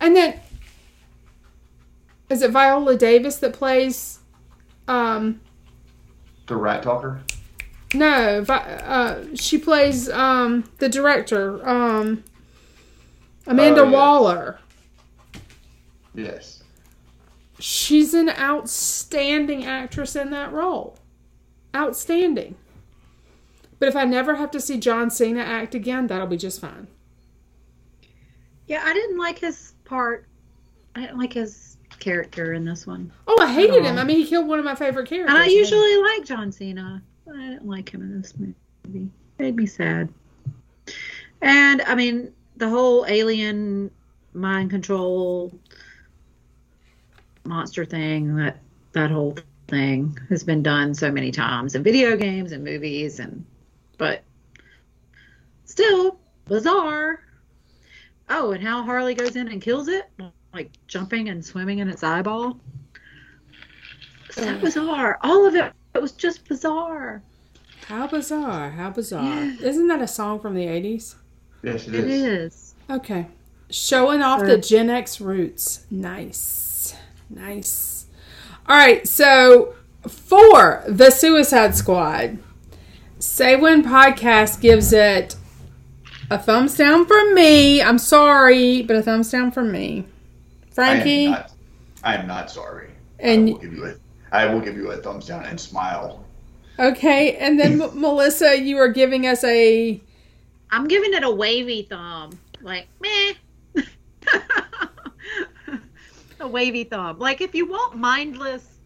And 0.01 0.15
then, 0.15 0.39
is 2.29 2.43
it 2.43 2.51
Viola 2.51 2.97
Davis 2.97 3.37
that 3.37 3.53
plays? 3.55 4.19
Um, 4.89 5.41
The 6.47 6.57
Rat 6.57 6.83
Talker. 6.83 7.21
no, 7.95 8.45
uh, 8.49 9.25
she 9.35 9.59
plays 9.59 10.09
um 10.11 10.65
the 10.79 10.89
director, 10.89 11.67
um, 11.69 12.23
Amanda 13.47 13.81
Oh, 13.81 13.85
yeah. 13.85 13.91
Waller. 13.91 14.59
Yes. 16.15 16.63
She's 17.59 18.13
an 18.15 18.29
outstanding 18.31 19.65
actress 19.65 20.15
in 20.15 20.31
that 20.31 20.53
role. 20.53 20.99
Outstanding. 21.75 22.55
But 23.79 23.89
if 23.89 23.97
I 23.97 24.05
never 24.05 24.37
have 24.37 24.51
to 24.53 24.61
see 24.61 24.79
John 24.79 25.11
Cena 25.11 25.41
act 25.41 25.75
again, 25.75 26.07
that'll 26.07 26.27
be 26.27 26.37
just 26.37 26.61
fine. 26.61 26.89
Yeah, 28.67 28.83
I 28.85 28.93
didn't 28.95 29.19
like 29.19 29.39
his 29.39 29.75
part. 29.85 30.27
I 30.95 31.01
didn't 31.01 31.19
like 31.19 31.33
his 31.33 31.77
character 31.99 32.55
in 32.55 32.65
this 32.65 32.87
one. 32.87 33.13
Oh, 33.27 33.39
I 33.41 33.53
hated 33.53 33.85
him. 33.85 33.99
I 33.99 34.05
mean, 34.05 34.17
he 34.17 34.27
killed 34.27 34.47
one 34.47 34.59
of 34.59 34.65
my 34.65 34.75
favorite 34.75 35.09
characters. 35.09 35.35
And 35.35 35.39
I 35.39 35.47
usually 35.47 35.97
like 36.03 36.25
John 36.25 36.51
Cena. 36.51 37.03
but 37.27 37.37
I 37.37 37.49
didn't 37.49 37.67
like 37.67 37.93
him 37.93 38.03
in 38.03 38.21
this 38.21 38.35
movie. 38.39 39.11
Made 39.39 39.57
me 39.57 39.67
sad. 39.67 40.09
And 41.43 41.83
I 41.83 41.95
mean, 41.95 42.33
the 42.57 42.69
whole 42.69 43.05
alien 43.07 43.91
mind 44.33 44.71
control 44.71 45.53
monster 47.45 47.85
thing 47.85 48.37
that 48.37 48.59
that 48.93 49.11
whole 49.11 49.37
thing 49.69 50.19
has 50.29 50.43
been 50.43 50.63
done 50.63 50.95
so 50.95 51.11
many 51.11 51.31
times 51.31 51.75
in 51.75 51.83
video 51.83 52.17
games 52.17 52.53
and 52.53 52.65
movies 52.65 53.19
and 53.21 53.45
but 53.99 54.23
still 55.65 56.19
bizarre. 56.47 57.21
Oh, 58.29 58.53
and 58.53 58.63
how 58.63 58.83
Harley 58.83 59.15
goes 59.15 59.37
in 59.37 59.49
and 59.49 59.63
kills 59.63 59.89
it, 59.89 60.05
like 60.53 60.71
jumping 60.89 61.29
and 61.29 61.45
swimming 61.45 61.79
in 61.79 61.89
its 61.89 62.03
eyeball. 62.03 62.59
So 64.31 64.43
Ugh. 64.43 64.61
bizarre. 64.61 65.19
All 65.23 65.47
of 65.47 65.55
it, 65.55 65.73
it 65.95 66.03
was 66.03 66.13
just 66.13 66.47
bizarre. 66.49 67.23
How 67.87 68.07
bizarre. 68.09 68.71
How 68.71 68.91
bizarre. 68.91 69.23
Yeah. 69.23 69.57
Isn't 69.63 69.87
that 69.89 70.03
a 70.03 70.09
song 70.09 70.41
from 70.41 70.55
the 70.55 70.67
80s? 70.67 71.15
Yes, 71.63 71.87
it 71.87 71.95
It 71.95 72.05
is. 72.05 72.53
is. 72.53 72.75
Okay. 72.91 73.29
Showing 73.71 74.23
off 74.23 74.41
So- 74.41 74.47
the 74.47 74.55
uh. 74.59 74.61
Gen 74.61 74.91
X 74.91 75.21
roots. 75.21 75.87
Nice. 75.91 76.95
Nice. 77.31 78.07
All 78.69 78.77
right. 78.77 79.07
So, 79.07 79.75
for 80.09 80.83
the 80.89 81.11
Suicide 81.11 81.77
Squad, 81.77 82.39
Say 83.37 83.55
When 83.55 83.83
Podcast 83.85 84.63
gives 84.63 84.95
it 84.95 85.37
a 86.31 86.39
thumbs 86.39 86.75
down 86.75 87.05
from 87.05 87.35
me. 87.35 87.83
I'm 87.83 87.99
sorry, 87.99 88.81
but 88.81 88.97
a 88.97 89.03
thumbs 89.03 89.31
down 89.31 89.53
from 89.53 89.71
me. 89.71 90.07
I 90.71 90.73
Frankie? 90.73 91.27
am 91.27 91.33
not. 91.33 91.53
I 92.03 92.15
am 92.15 92.27
not 92.27 92.51
sorry. 92.51 92.93
And- 93.19 93.51
I 93.51 93.53
will 93.53 93.59
give 93.59 93.75
you 93.75 93.85
a. 93.85 93.95
I 94.33 94.47
will 94.47 94.61
give 94.61 94.77
you 94.79 94.91
a 94.91 94.97
thumbs 94.97 95.27
down 95.27 95.45
and 95.45 95.61
smile. 95.61 96.25
Okay. 96.79 97.37
And 97.37 97.61
then, 97.61 97.77
Melissa, 98.01 98.59
you 98.59 98.79
are 98.79 98.89
giving 98.89 99.27
us 99.27 99.45
a. 99.45 100.01
I'm 100.71 100.89
giving 100.89 101.13
it 101.13 101.23
a 101.23 101.31
wavy 101.31 101.83
thumb. 101.83 102.39
Like, 102.63 102.89
meh. 103.03 103.35
a 106.41 106.49
wavy 106.49 106.85
thumb. 106.85 107.19
Like, 107.19 107.43
if 107.43 107.55
you 107.55 107.67
want 107.67 107.97
mindless, 107.97 108.79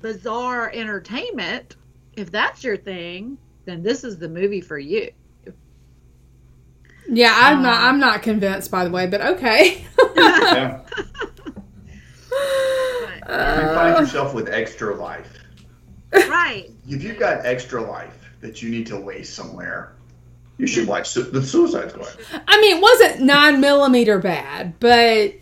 bizarre 0.00 0.70
entertainment, 0.72 1.74
if 2.12 2.30
that's 2.30 2.62
your 2.62 2.76
thing, 2.76 3.36
then 3.64 3.82
this 3.82 4.04
is 4.04 4.18
the 4.18 4.28
movie 4.28 4.60
for 4.60 4.78
you. 4.78 5.10
Yeah, 7.08 7.32
I'm 7.34 7.62
not. 7.62 7.82
Uh. 7.82 7.86
I'm 7.86 7.98
not 8.00 8.22
convinced, 8.22 8.70
by 8.70 8.84
the 8.84 8.90
way, 8.90 9.06
but 9.06 9.20
okay. 9.20 9.84
Yeah. 10.16 10.80
But, 13.26 13.58
If 13.58 13.62
you 13.62 13.68
find 13.74 13.98
yourself 14.00 14.34
with 14.34 14.48
extra 14.48 14.94
life, 14.94 15.38
right. 16.12 16.70
if 16.88 17.02
you've 17.02 17.18
got 17.18 17.44
extra 17.46 17.80
life 17.82 18.30
that 18.40 18.62
you 18.62 18.70
need 18.70 18.86
to 18.88 19.00
waste 19.00 19.34
somewhere, 19.34 19.94
you 20.58 20.66
should 20.66 20.86
watch 20.86 21.08
Su- 21.08 21.22
the 21.22 21.42
Suicide 21.42 21.90
Squad. 21.90 22.14
I 22.46 22.60
mean, 22.60 22.76
it 22.76 22.82
wasn't 22.82 23.22
nine 23.22 23.60
millimeter 23.60 24.18
bad, 24.18 24.78
but 24.78 25.34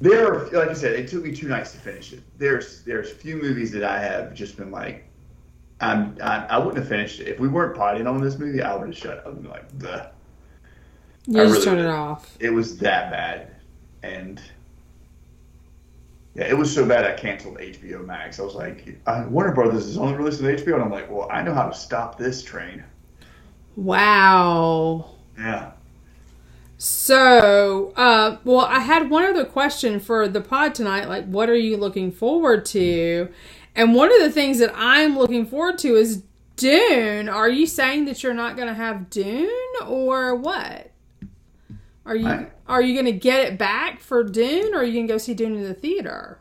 There, 0.00 0.32
are, 0.34 0.50
like 0.50 0.68
I 0.68 0.74
said, 0.74 0.92
it 0.92 1.08
took 1.08 1.24
me 1.24 1.34
two 1.34 1.48
nights 1.48 1.72
to 1.72 1.78
finish 1.78 2.12
it. 2.12 2.20
There's 2.38 2.82
there's 2.82 3.10
few 3.10 3.36
movies 3.40 3.72
that 3.72 3.84
I 3.84 3.98
have 3.98 4.34
just 4.34 4.56
been 4.56 4.70
like, 4.70 5.08
I'm 5.82 6.16
I, 6.22 6.46
I 6.46 6.58
wouldn't 6.58 6.78
have 6.78 6.88
finished 6.88 7.20
it 7.20 7.28
if 7.28 7.40
we 7.40 7.48
weren't 7.48 7.76
potting 7.76 8.06
on 8.06 8.20
this 8.22 8.38
movie. 8.38 8.62
I 8.62 8.74
would 8.76 8.88
have 8.88 8.96
shut 8.96 9.18
up 9.18 9.26
and 9.26 9.46
like, 9.48 9.78
the 9.78 10.10
you 11.26 11.40
I 11.40 11.46
just 11.46 11.60
really 11.60 11.64
turn 11.64 11.78
it 11.78 11.86
off. 11.86 12.38
it 12.40 12.50
was 12.50 12.78
that 12.78 13.10
bad, 13.10 13.56
and 14.02 14.40
yeah, 16.34 16.44
it 16.46 16.56
was 16.56 16.74
so 16.74 16.86
bad 16.86 17.04
I 17.04 17.14
canceled 17.14 17.58
HBO 17.58 18.04
Max. 18.06 18.40
I 18.40 18.42
was 18.44 18.54
like, 18.54 18.98
uh, 19.06 19.26
Warner 19.28 19.54
Brothers 19.54 19.86
is 19.86 19.98
only 19.98 20.14
releasing 20.14 20.46
HBO, 20.46 20.74
and 20.74 20.84
I'm 20.84 20.90
like, 20.90 21.10
well, 21.10 21.28
I 21.30 21.42
know 21.42 21.54
how 21.54 21.68
to 21.68 21.74
stop 21.74 22.18
this 22.18 22.42
train. 22.42 22.84
Wow. 23.76 25.10
Yeah. 25.38 25.72
So, 26.78 27.92
uh, 27.96 28.38
well, 28.44 28.60
I 28.66 28.80
had 28.80 29.08
one 29.10 29.24
other 29.24 29.44
question 29.44 30.00
for 30.00 30.26
the 30.26 30.40
pod 30.40 30.74
tonight. 30.74 31.08
Like, 31.08 31.26
what 31.26 31.48
are 31.48 31.56
you 31.56 31.76
looking 31.76 32.10
forward 32.10 32.64
to? 32.66 33.28
And 33.74 33.94
one 33.94 34.12
of 34.12 34.20
the 34.20 34.30
things 34.30 34.58
that 34.58 34.72
I'm 34.74 35.16
looking 35.18 35.46
forward 35.46 35.78
to 35.78 35.94
is 35.96 36.22
Dune. 36.56 37.28
Are 37.28 37.48
you 37.48 37.66
saying 37.66 38.04
that 38.04 38.22
you're 38.22 38.34
not 38.34 38.56
going 38.56 38.68
to 38.68 38.74
have 38.74 39.08
Dune, 39.10 39.48
or 39.86 40.34
what? 40.34 40.90
Are 42.04 42.16
you 42.16 42.26
I- 42.28 42.46
are 42.68 42.82
you 42.82 42.94
going 42.94 43.06
to 43.06 43.18
get 43.18 43.40
it 43.46 43.58
back 43.58 44.00
for 44.00 44.22
Dune, 44.24 44.74
or 44.74 44.78
are 44.78 44.84
you 44.84 44.92
going 44.92 45.06
to 45.06 45.12
go 45.14 45.18
see 45.18 45.34
Dune 45.34 45.56
in 45.56 45.62
the 45.62 45.74
theater? 45.74 46.38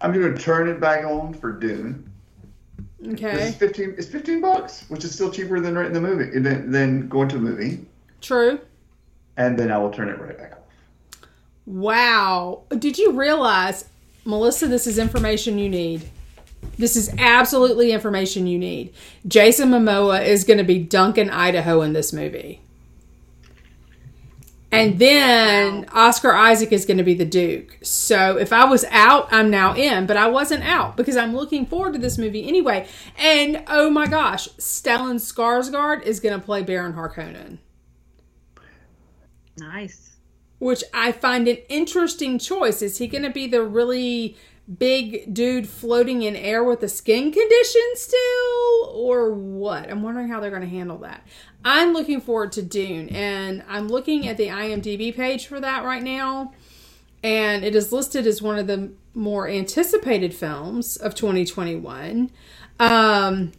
I'm 0.00 0.12
gonna 0.12 0.36
turn 0.36 0.68
it 0.68 0.80
back 0.80 1.04
on 1.06 1.32
for 1.32 1.52
Dune. 1.52 2.10
Okay, 3.12 3.48
is 3.48 3.54
fifteen. 3.54 3.94
It's 3.96 4.06
fifteen 4.06 4.42
bucks, 4.42 4.84
which 4.88 5.02
is 5.02 5.14
still 5.14 5.30
cheaper 5.30 5.60
than 5.60 5.74
renting 5.78 5.94
the 5.94 6.00
movie 6.00 6.38
than, 6.38 6.70
than 6.70 7.08
going 7.08 7.28
to 7.30 7.36
the 7.36 7.40
movie. 7.40 7.86
true. 8.20 8.60
And 9.38 9.58
then 9.58 9.70
I 9.70 9.78
will 9.78 9.90
turn 9.90 10.10
it 10.10 10.20
right 10.20 10.36
back 10.36 10.52
off. 10.52 10.58
Wow. 11.64 12.62
Did 12.78 12.98
you 12.98 13.12
realize, 13.12 13.86
Melissa, 14.26 14.66
this 14.66 14.86
is 14.86 14.98
information 14.98 15.58
you 15.58 15.70
need? 15.70 16.02
This 16.78 16.96
is 16.96 17.10
absolutely 17.18 17.92
information 17.92 18.46
you 18.46 18.58
need. 18.58 18.92
Jason 19.26 19.70
Momoa 19.70 20.26
is 20.26 20.44
going 20.44 20.58
to 20.58 20.64
be 20.64 20.78
Duncan, 20.78 21.30
Idaho 21.30 21.82
in 21.82 21.92
this 21.92 22.12
movie. 22.12 22.60
And 24.72 24.98
then 24.98 25.86
Oscar 25.92 26.32
Isaac 26.32 26.72
is 26.72 26.84
going 26.84 26.96
to 26.98 27.04
be 27.04 27.14
the 27.14 27.24
Duke. 27.24 27.78
So 27.82 28.36
if 28.36 28.52
I 28.52 28.64
was 28.64 28.84
out, 28.90 29.28
I'm 29.32 29.48
now 29.48 29.72
in, 29.76 30.04
but 30.06 30.16
I 30.16 30.26
wasn't 30.26 30.64
out 30.64 30.96
because 30.96 31.16
I'm 31.16 31.34
looking 31.36 31.64
forward 31.64 31.92
to 31.92 32.00
this 32.00 32.18
movie 32.18 32.48
anyway. 32.48 32.88
And 33.16 33.62
oh 33.68 33.88
my 33.88 34.08
gosh, 34.08 34.48
Stellan 34.58 35.20
Skarsgård 35.20 36.02
is 36.02 36.18
going 36.18 36.38
to 36.38 36.44
play 36.44 36.62
Baron 36.64 36.94
Harkonnen 36.94 37.58
Nice. 39.56 40.16
which 40.58 40.82
I 40.92 41.12
find 41.12 41.46
an 41.46 41.58
interesting 41.68 42.38
choice. 42.40 42.82
Is 42.82 42.98
he 42.98 43.06
going 43.06 43.22
to 43.22 43.30
be 43.30 43.46
the 43.46 43.62
really 43.62 44.36
big 44.78 45.32
dude 45.34 45.68
floating 45.68 46.22
in 46.22 46.36
air 46.36 46.64
with 46.64 46.82
a 46.82 46.88
skin 46.88 47.30
condition 47.30 47.82
still, 47.94 48.92
or 48.94 49.32
what? 49.32 49.90
I'm 49.90 50.02
wondering 50.02 50.28
how 50.28 50.40
they're 50.40 50.50
going 50.50 50.62
to 50.62 50.68
handle 50.68 50.98
that. 50.98 51.26
I'm 51.64 51.92
looking 51.92 52.20
forward 52.20 52.52
to 52.52 52.62
Dune, 52.62 53.08
and 53.10 53.62
I'm 53.68 53.88
looking 53.88 54.26
at 54.28 54.36
the 54.36 54.48
IMDb 54.48 55.14
page 55.14 55.46
for 55.46 55.60
that 55.60 55.84
right 55.84 56.02
now, 56.02 56.52
and 57.22 57.64
it 57.64 57.74
is 57.74 57.92
listed 57.92 58.26
as 58.26 58.42
one 58.42 58.58
of 58.58 58.66
the 58.66 58.92
more 59.14 59.48
anticipated 59.48 60.34
films 60.34 60.96
of 60.96 61.14
2021. 61.14 62.30
Um, 62.80 63.52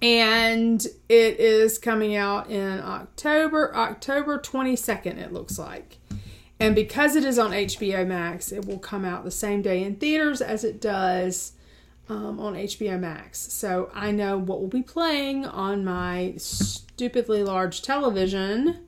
and 0.00 0.84
it 1.08 1.38
is 1.38 1.78
coming 1.78 2.16
out 2.16 2.50
in 2.50 2.80
October, 2.80 3.74
October 3.76 4.38
22nd, 4.38 5.18
it 5.18 5.32
looks 5.32 5.58
like. 5.58 5.98
And 6.62 6.76
because 6.76 7.16
it 7.16 7.24
is 7.24 7.40
on 7.40 7.50
HBO 7.50 8.06
Max, 8.06 8.52
it 8.52 8.66
will 8.66 8.78
come 8.78 9.04
out 9.04 9.24
the 9.24 9.32
same 9.32 9.62
day 9.62 9.82
in 9.82 9.96
theaters 9.96 10.40
as 10.40 10.62
it 10.62 10.80
does 10.80 11.54
um, 12.08 12.38
on 12.38 12.54
HBO 12.54 13.00
Max. 13.00 13.52
So 13.52 13.90
I 13.92 14.12
know 14.12 14.38
what 14.38 14.60
will 14.60 14.68
be 14.68 14.82
playing 14.82 15.44
on 15.44 15.84
my 15.84 16.34
stupidly 16.36 17.42
large 17.42 17.82
television 17.82 18.86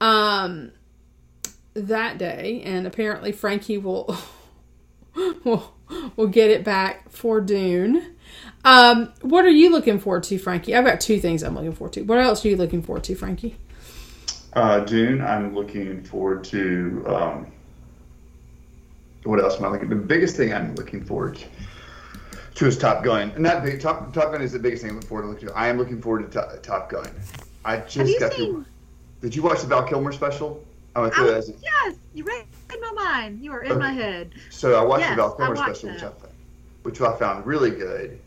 um, 0.00 0.72
that 1.74 2.18
day. 2.18 2.62
And 2.64 2.84
apparently, 2.84 3.30
Frankie 3.30 3.78
will, 3.78 4.16
will, 5.44 5.72
will 6.16 6.26
get 6.26 6.50
it 6.50 6.64
back 6.64 7.10
for 7.10 7.40
Dune. 7.40 8.16
Um, 8.64 9.12
what 9.22 9.44
are 9.44 9.50
you 9.50 9.70
looking 9.70 10.00
forward 10.00 10.24
to, 10.24 10.38
Frankie? 10.38 10.74
I've 10.74 10.84
got 10.84 11.00
two 11.00 11.20
things 11.20 11.44
I'm 11.44 11.54
looking 11.54 11.74
forward 11.74 11.92
to. 11.92 12.02
What 12.02 12.18
else 12.18 12.44
are 12.44 12.48
you 12.48 12.56
looking 12.56 12.82
forward 12.82 13.04
to, 13.04 13.14
Frankie? 13.14 13.56
Uh, 14.54 14.80
Dune, 14.80 15.20
I'm 15.20 15.54
looking 15.54 16.02
forward 16.04 16.44
to. 16.44 17.04
Um, 17.08 17.46
what 19.24 19.40
else 19.40 19.56
am 19.56 19.64
I 19.64 19.68
looking? 19.68 19.88
The 19.88 19.96
biggest 19.96 20.36
thing 20.36 20.52
I'm 20.52 20.74
looking 20.76 21.04
forward 21.04 21.42
to 22.54 22.66
is 22.66 22.78
Top 22.78 23.02
Gun. 23.02 23.32
Not 23.36 23.64
big. 23.64 23.80
Top 23.80 24.12
Top 24.12 24.30
Gun 24.32 24.42
is 24.42 24.52
the 24.52 24.58
biggest 24.58 24.82
thing 24.82 24.90
I'm 24.90 24.96
looking 24.96 25.08
forward 25.08 25.22
to. 25.24 25.28
Looking 25.30 25.48
to. 25.48 25.54
I 25.56 25.68
am 25.68 25.78
looking 25.78 26.00
forward 26.00 26.30
to 26.30 26.38
Top, 26.38 26.62
Top 26.62 26.90
Gun. 26.90 27.08
I 27.64 27.78
just 27.78 28.20
got 28.20 28.32
seen? 28.34 28.52
to. 28.52 28.66
Did 29.22 29.34
you 29.34 29.42
watch 29.42 29.60
the 29.62 29.66
Val 29.66 29.82
Kilmer 29.84 30.12
special? 30.12 30.62
I 30.94 31.00
went 31.00 31.14
I 31.14 31.16
through 31.16 31.34
was- 31.34 31.46
that. 31.48 31.56
yes, 31.62 31.96
you 32.12 32.22
read 32.24 32.44
my 32.80 32.92
mind. 32.92 33.40
You 33.42 33.52
are 33.52 33.62
in 33.62 33.72
Okay. 33.72 33.80
my 33.80 33.90
head. 33.92 34.32
So 34.50 34.74
I 34.78 34.84
watched 34.84 35.00
Yes, 35.00 35.10
the 35.10 35.16
Val 35.16 35.32
Kilmer 35.34 35.56
special, 35.56 35.88
which 35.90 36.02
I, 36.02 36.08
found- 36.10 36.32
which 36.82 37.00
I 37.00 37.16
found 37.16 37.46
really 37.46 37.70
good, 37.70 38.20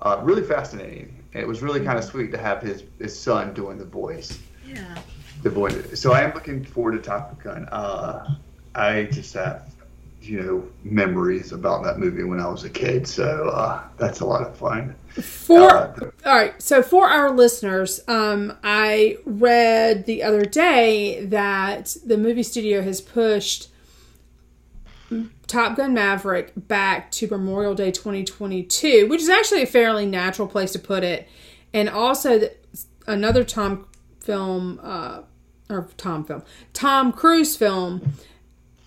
uh, 0.00 0.20
really 0.24 0.42
fascinating. 0.42 1.22
And 1.34 1.42
it 1.42 1.46
was 1.46 1.62
really 1.62 1.78
Mm-hmm. 1.80 1.86
kind 1.88 1.98
of 1.98 2.04
sweet 2.04 2.30
to 2.32 2.38
have 2.38 2.62
his 2.62 2.82
his 2.98 3.16
son 3.18 3.52
doing 3.54 3.76
the 3.78 3.84
voice. 3.84 4.38
Yeah. 4.66 4.96
The 5.42 5.50
voice. 5.50 6.00
So 6.00 6.12
I 6.12 6.22
am 6.22 6.34
looking 6.34 6.64
forward 6.64 6.92
to 6.92 6.98
Top 6.98 7.42
Gun. 7.42 7.68
Uh, 7.70 8.34
I 8.74 9.04
just 9.04 9.34
have, 9.34 9.72
you 10.20 10.42
know, 10.42 10.68
memories 10.84 11.52
about 11.52 11.84
that 11.84 11.98
movie 11.98 12.24
when 12.24 12.40
I 12.40 12.48
was 12.48 12.64
a 12.64 12.70
kid. 12.70 13.06
So 13.06 13.48
uh, 13.48 13.82
that's 13.96 14.20
a 14.20 14.26
lot 14.26 14.42
of 14.42 14.56
fun. 14.56 14.94
For 15.20 15.60
Uh, 15.60 16.10
all 16.24 16.34
right, 16.34 16.60
so 16.62 16.82
for 16.82 17.06
our 17.08 17.30
listeners, 17.30 18.00
um, 18.08 18.56
I 18.62 19.18
read 19.26 20.06
the 20.06 20.22
other 20.22 20.44
day 20.44 21.24
that 21.26 21.96
the 22.06 22.16
movie 22.16 22.42
studio 22.42 22.82
has 22.82 23.00
pushed 23.00 23.68
Top 25.46 25.76
Gun 25.76 25.92
Maverick 25.92 26.52
back 26.56 27.10
to 27.12 27.28
Memorial 27.28 27.74
Day 27.74 27.90
2022, 27.90 29.06
which 29.08 29.20
is 29.20 29.28
actually 29.28 29.62
a 29.62 29.66
fairly 29.66 30.06
natural 30.06 30.48
place 30.48 30.72
to 30.72 30.78
put 30.78 31.04
it, 31.04 31.28
and 31.74 31.90
also 31.90 32.38
the, 32.38 32.54
another 33.06 33.44
Tom 33.44 33.86
film 34.22 34.80
uh, 34.82 35.22
or 35.68 35.88
Tom 35.96 36.24
film, 36.24 36.42
Tom 36.72 37.12
Cruise 37.12 37.56
film. 37.56 38.14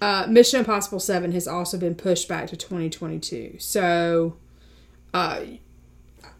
Uh, 0.02 0.28
Mission 0.28 0.60
Impossible 0.60 1.00
7 1.00 1.32
has 1.32 1.48
also 1.48 1.78
been 1.78 1.96
pushed 1.96 2.28
back 2.28 2.48
to 2.50 2.58
2022. 2.58 3.56
So, 3.60 4.36
uh, 5.14 5.42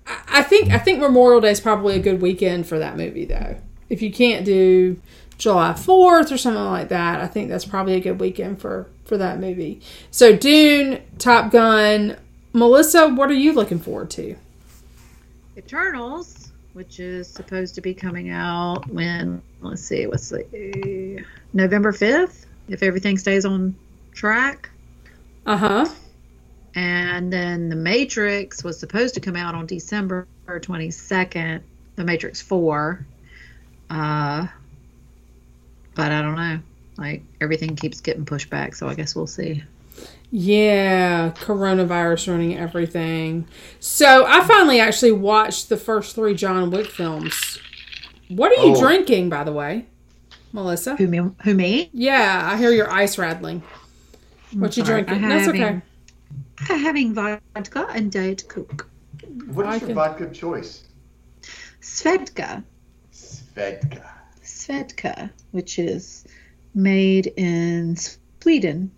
I 0.06 0.44
think 0.44 0.72
I 0.72 0.78
think 0.78 1.00
Memorial 1.00 1.42
Day 1.42 1.52
is 1.52 1.60
probably 1.60 1.96
a 1.96 2.00
good 2.00 2.22
weekend 2.22 2.68
for 2.68 2.78
that 2.78 2.98
movie, 2.98 3.26
though. 3.26 3.58
If 3.90 4.02
you 4.02 4.12
can't 4.12 4.46
do 4.46 5.02
July 5.38 5.74
Fourth 5.74 6.32
or 6.32 6.38
something 6.38 6.64
like 6.64 6.90
that, 6.90 7.22
I 7.22 7.28
think 7.28 7.50
that's 7.50 7.66
probably 7.66 7.96
a 7.96 8.00
good 8.00 8.20
weekend 8.20 8.62
for 8.62 8.88
for 9.06 9.18
that 9.18 9.40
movie. 9.40 9.82
So 10.12 10.36
Dune, 10.36 11.02
Top 11.18 11.52
Gun, 11.52 12.18
Melissa, 12.54 13.10
what 13.10 13.30
are 13.30 13.36
you 13.36 13.54
looking 13.54 13.80
forward 13.80 14.10
to? 14.12 14.36
Eternals, 15.58 16.45
which 16.76 17.00
is 17.00 17.30
supposed 17.30 17.74
to 17.76 17.82
be 17.82 17.94
coming 17.94 18.30
out 18.30 18.86
when 18.90 19.42
let's 19.62 19.82
see, 19.82 20.06
what's 20.08 20.28
the 20.30 21.24
November 21.54 21.94
fifth, 21.94 22.46
if 22.68 22.84
everything 22.84 23.18
stays 23.18 23.46
on 23.46 23.74
track. 24.14 24.70
Uh 25.46 25.58
huh. 25.58 25.90
And 26.76 27.32
then 27.32 27.70
The 27.70 27.78
Matrix 27.78 28.62
was 28.62 28.78
supposed 28.78 29.14
to 29.14 29.22
come 29.22 29.38
out 29.38 29.56
on 29.56 29.66
December 29.66 30.28
22nd, 30.48 31.62
The 31.96 32.04
Matrix 32.04 32.42
4. 32.42 33.06
Uh, 33.90 34.48
but 35.94 36.12
I 36.12 36.22
don't 36.22 36.36
know. 36.36 36.60
Like, 36.98 37.24
everything 37.40 37.78
keeps 37.78 38.02
getting 38.02 38.26
pushed 38.26 38.50
back, 38.50 38.76
so 38.76 38.90
I 38.90 38.96
guess 38.96 39.16
we'll 39.16 39.28
see. 39.28 39.64
Yeah, 40.32 41.32
coronavirus 41.32 42.28
ruining 42.28 42.58
everything. 42.58 43.48
So 43.80 44.26
I 44.28 44.44
finally 44.44 44.80
actually 44.80 45.14
watched 45.14 45.70
the 45.70 45.78
first 45.78 46.16
three 46.16 46.34
John 46.36 46.72
Wick 46.72 46.88
films. 46.88 47.60
What 48.28 48.52
are 48.52 48.66
you 48.66 48.76
Oh. 48.76 48.80
drinking, 48.82 49.30
by 49.30 49.44
the 49.44 49.54
way, 49.54 49.86
Melissa? 50.52 50.96
Who 50.96 51.08
me? 51.08 51.22
Who 51.44 51.54
me? 51.54 51.90
Yeah, 51.94 52.50
I 52.52 52.58
hear 52.58 52.72
your 52.72 52.92
ice 52.92 53.18
rattling. 53.18 53.64
What 54.54 54.76
you 54.76 54.84
sorry, 54.86 55.04
drinking? 55.04 55.24
I'm 55.26 55.30
That's 55.30 55.46
having- 55.46 55.64
okay. 55.64 55.82
I'm 56.70 56.80
having 56.80 57.14
vodka 57.14 57.88
and 57.94 58.12
Diet 58.12 58.44
Coke. 58.48 58.90
What 59.54 59.66
is 59.68 59.70
I 59.70 59.78
your 59.78 59.88
can- 59.88 59.96
vodka 59.96 60.30
choice? 60.32 60.84
Svedka. 61.82 62.64
Svedka. 63.14 64.02
Svedka, 64.44 65.30
which 65.52 65.78
is 65.80 66.26
made 66.74 67.28
in 67.38 67.96
Sweden. 68.42 68.92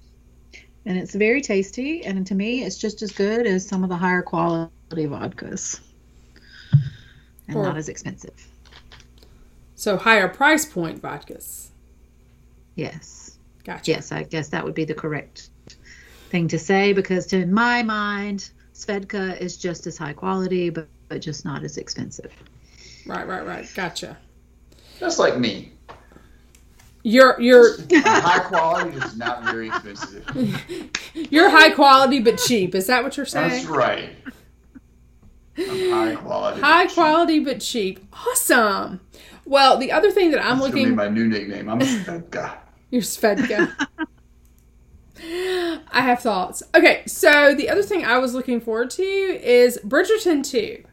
And 0.87 0.97
it's 0.97 1.13
very 1.13 1.41
tasty, 1.41 2.05
and 2.05 2.25
to 2.25 2.33
me, 2.33 2.63
it's 2.63 2.77
just 2.77 3.01
as 3.01 3.11
good 3.11 3.45
as 3.45 3.67
some 3.67 3.83
of 3.83 3.89
the 3.89 3.97
higher 3.97 4.21
quality 4.21 4.71
vodkas. 4.91 5.81
And 7.49 7.57
Or- 7.57 7.63
not 7.63 7.75
as 7.77 7.89
expensive. 7.89 8.47
So 9.75 9.97
higher 9.97 10.29
price 10.29 10.63
point 10.63 11.01
vodkas. 11.01 11.67
Yes. 12.75 13.37
Gotcha. 13.65 13.91
Yes, 13.91 14.13
I 14.13 14.23
guess 14.23 14.47
that 14.47 14.63
would 14.63 14.75
be 14.75 14.85
the 14.85 14.93
correct 14.93 15.49
thing 16.29 16.47
to 16.47 16.57
say 16.57 16.93
because, 16.93 17.27
to 17.27 17.45
my 17.45 17.83
mind, 17.83 18.49
Svedka 18.73 19.37
is 19.41 19.57
just 19.57 19.87
as 19.87 19.97
high 19.97 20.13
quality, 20.13 20.69
but, 20.69 20.87
but 21.09 21.19
just 21.19 21.43
not 21.43 21.65
as 21.65 21.77
expensive. 21.77 22.31
Right, 23.05 23.27
right, 23.27 23.45
right. 23.45 23.69
Gotcha. 23.75 24.15
Just 25.01 25.19
like 25.19 25.37
me. 25.37 25.73
You're 27.03 27.39
you're 27.39 27.77
High 27.93 28.39
quality, 28.39 28.99
just 28.99 29.17
not 29.17 29.43
very 29.45 29.67
expensive. 29.67 30.25
you're 31.13 31.49
high 31.49 31.71
quality 31.71 32.19
but 32.19 32.37
cheap. 32.37 32.75
Is 32.75 32.87
that 32.87 33.03
what 33.03 33.15
you're 33.17 33.25
saying? 33.25 33.49
That's 33.49 33.65
right. 33.65 34.09
I'm 35.57 35.89
high 35.89 36.15
quality. 36.15 36.61
High 36.61 36.87
quality 36.87 37.39
but 37.39 37.61
cheap. 37.61 37.99
Awesome. 38.13 38.99
Well, 39.45 39.77
the 39.77 39.91
other 39.91 40.11
thing 40.11 40.31
that 40.31 40.43
I'm 40.43 40.59
That's 40.59 40.73
looking 40.73 40.95
my 40.95 41.07
new 41.07 41.27
nickname. 41.27 41.69
I'm 41.69 41.79
Svedka. 41.79 42.57
You're 42.91 43.01
Svedka. 43.01 43.87
I 45.19 46.01
have 46.01 46.19
thoughts. 46.19 46.61
Okay, 46.75 47.03
so 47.07 47.55
the 47.55 47.69
other 47.69 47.81
thing 47.81 48.05
I 48.05 48.17
was 48.17 48.33
looking 48.33 48.61
forward 48.61 48.89
to 48.91 49.03
is 49.03 49.79
Bridgerton 49.83 50.43
2. 50.43 50.83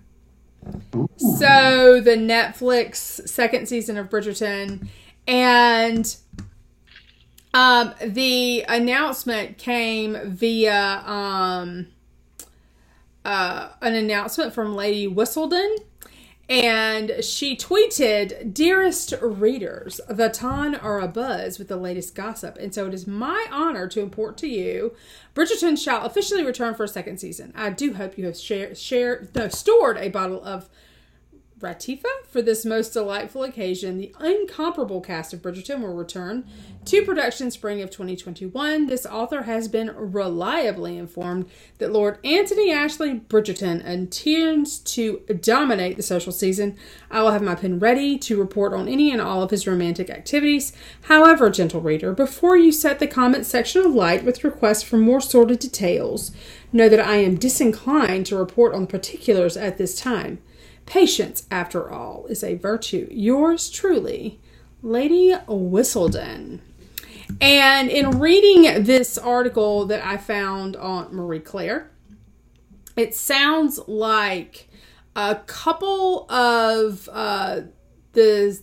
So 1.17 2.01
the 2.01 2.17
Netflix 2.17 3.29
second 3.29 3.69
season 3.69 3.97
of 3.99 4.09
Bridgerton 4.09 4.88
and 5.27 6.17
um 7.53 7.95
the 8.05 8.65
announcement 8.69 9.59
came 9.59 10.19
via 10.25 11.03
um 11.07 11.87
uh 13.25 13.69
an 13.81 13.95
announcement 13.95 14.53
from 14.53 14.75
Lady 14.75 15.09
Whistledown 15.09 15.77
and 16.47 17.25
she 17.25 17.57
tweeted, 17.57 18.53
Dearest 18.53 19.15
readers, 19.23 19.99
the 20.09 20.29
ton 20.29 20.75
are 20.75 21.01
abuzz 21.01 21.59
with 21.59 21.69
the 21.69 21.77
latest 21.77 22.15
gossip, 22.15 22.59
and 22.59 22.75
so 22.75 22.87
it 22.87 22.93
is 22.93 23.07
my 23.07 23.47
honor 23.51 23.89
to 23.89 24.01
import 24.01 24.37
to 24.39 24.47
you 24.47 24.95
Bridgerton 25.35 25.83
shall 25.83 26.05
officially 26.05 26.45
return 26.45 26.75
for 26.75 26.85
a 26.85 26.89
second 26.89 27.19
season. 27.19 27.53
I 27.57 27.71
do 27.71 27.95
hope 27.95 28.17
you 28.17 28.27
have 28.27 28.37
share, 28.39 28.75
shared, 28.75 29.35
no, 29.35 29.49
stored 29.49 29.97
a 29.99 30.09
bottle 30.09 30.43
of 30.45 30.69
Ratifa 31.64 32.05
for 32.29 32.42
this 32.42 32.66
most 32.66 32.92
delightful 32.92 33.42
occasion. 33.42 33.96
The 33.96 34.14
incomparable 34.20 35.00
cast 35.00 35.33
of 35.33 35.40
Bridgerton 35.40 35.81
will 35.81 35.94
return 35.94 36.44
to 36.85 37.03
production 37.03 37.50
spring 37.50 37.81
of 37.81 37.90
2021. 37.90 38.87
This 38.87 39.07
author 39.07 39.42
has 39.42 39.66
been 39.66 39.90
reliably 39.96 40.98
informed 40.98 41.46
that 41.79 41.90
Lord 41.90 42.18
Anthony 42.22 42.70
Ashley 42.70 43.18
Bridgerton 43.18 43.83
intends 43.83 44.79
to 44.81 45.20
dominate 45.40 45.96
the 45.96 46.03
social 46.03 46.33
season. 46.33 46.77
I 47.11 47.22
will 47.22 47.31
have 47.31 47.42
my 47.42 47.55
pen 47.55 47.79
ready 47.79 48.18
to 48.18 48.38
report 48.38 48.74
on 48.74 48.87
any 48.87 49.11
and 49.11 49.22
all 49.22 49.42
of 49.42 49.50
his 49.50 49.66
romantic 49.66 50.11
activities. 50.11 50.74
However, 51.05 51.48
gentle 51.48 51.81
reader, 51.81 52.12
before 52.12 52.59
you 52.59 52.72
set 52.72 52.98
the 52.98 53.07
comment 53.07 53.46
section 53.46 53.87
alight 53.87 54.22
with 54.22 54.44
requests 54.44 54.83
for 54.83 54.98
more 54.98 55.22
sordid 55.22 55.61
details, 55.61 56.31
know 56.74 56.90
that 56.90 57.00
I 57.00 57.16
am 57.16 57.37
disinclined 57.37 58.27
to 58.27 58.37
report 58.37 58.74
on 58.74 58.87
particulars 58.87 59.57
at 59.57 59.79
this 59.79 59.98
time. 59.98 60.40
Patience, 60.87 61.47
after 61.51 61.90
all, 61.90 62.27
is 62.27 62.44
a 62.44 62.55
virtue. 62.57 63.09
Yours 63.11 63.70
truly, 63.70 64.40
Lady 64.83 65.33
Whistledown. 65.49 66.61
And 67.40 67.90
in 67.90 68.18
reading 68.20 68.85
this 68.85 69.16
article 69.16 69.87
that 69.87 70.05
I 70.05 70.18
found 70.18 70.77
on 70.77 71.14
Marie 71.14 71.40
Claire, 71.40 71.90
it 72.97 73.14
sounds 73.14 73.81
like 73.88 74.68
a 75.16 75.37
couple 75.47 76.31
of 76.31 77.09
uh, 77.12 77.62
the 78.12 78.61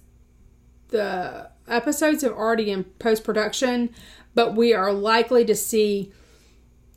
the 0.89 1.49
episodes 1.67 2.23
are 2.23 2.35
already 2.35 2.69
in 2.71 2.83
post 2.83 3.23
production, 3.23 3.89
but 4.35 4.55
we 4.55 4.73
are 4.73 4.93
likely 4.93 5.45
to 5.45 5.55
see 5.55 6.11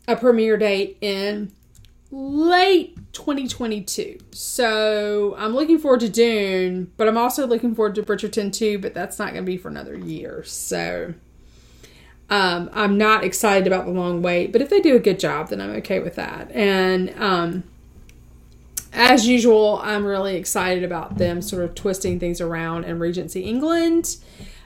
a 0.07 0.17
premiere 0.17 0.57
date 0.57 0.99
in 1.01 1.53
late 2.15 2.97
2022. 3.13 4.19
So 4.31 5.35
I'm 5.37 5.53
looking 5.53 5.79
forward 5.79 6.01
to 6.01 6.09
Dune, 6.09 6.93
but 6.97 7.09
I'm 7.09 7.19
also 7.19 7.47
looking 7.47 7.75
forward 7.75 7.97
to 7.97 8.03
Bridgerton 8.03 8.53
too, 8.53 8.79
but 8.79 8.95
that's 8.95 9.19
not 9.19 9.33
going 9.33 9.45
to 9.45 9.47
be 9.47 9.57
for 9.57 9.69
another 9.69 9.99
year. 9.99 10.45
So 10.45 11.15
um, 12.31 12.71
I'm 12.73 12.97
not 12.97 13.25
excited 13.25 13.67
about 13.67 13.87
the 13.87 13.91
long 13.91 14.23
wait, 14.23 14.53
but 14.53 14.63
if 14.63 14.71
they 14.71 14.81
do 14.81 14.95
a 14.95 15.01
good 15.01 15.19
job, 15.19 15.49
then 15.49 15.61
I'm 15.61 15.71
okay 15.77 15.99
with 15.99 16.15
that. 16.15 16.53
And 16.53 17.11
um, 17.21 17.65
as 18.93 19.27
usual, 19.27 19.81
I'm 19.83 20.05
really 20.07 20.37
excited 20.37 20.85
about 20.85 21.19
them 21.19 21.43
sort 21.43 21.65
of 21.65 21.75
twisting 21.75 22.21
things 22.21 22.41
around 22.41 22.85
in 22.85 23.01
Regency 23.01 23.43
England. 23.43 24.19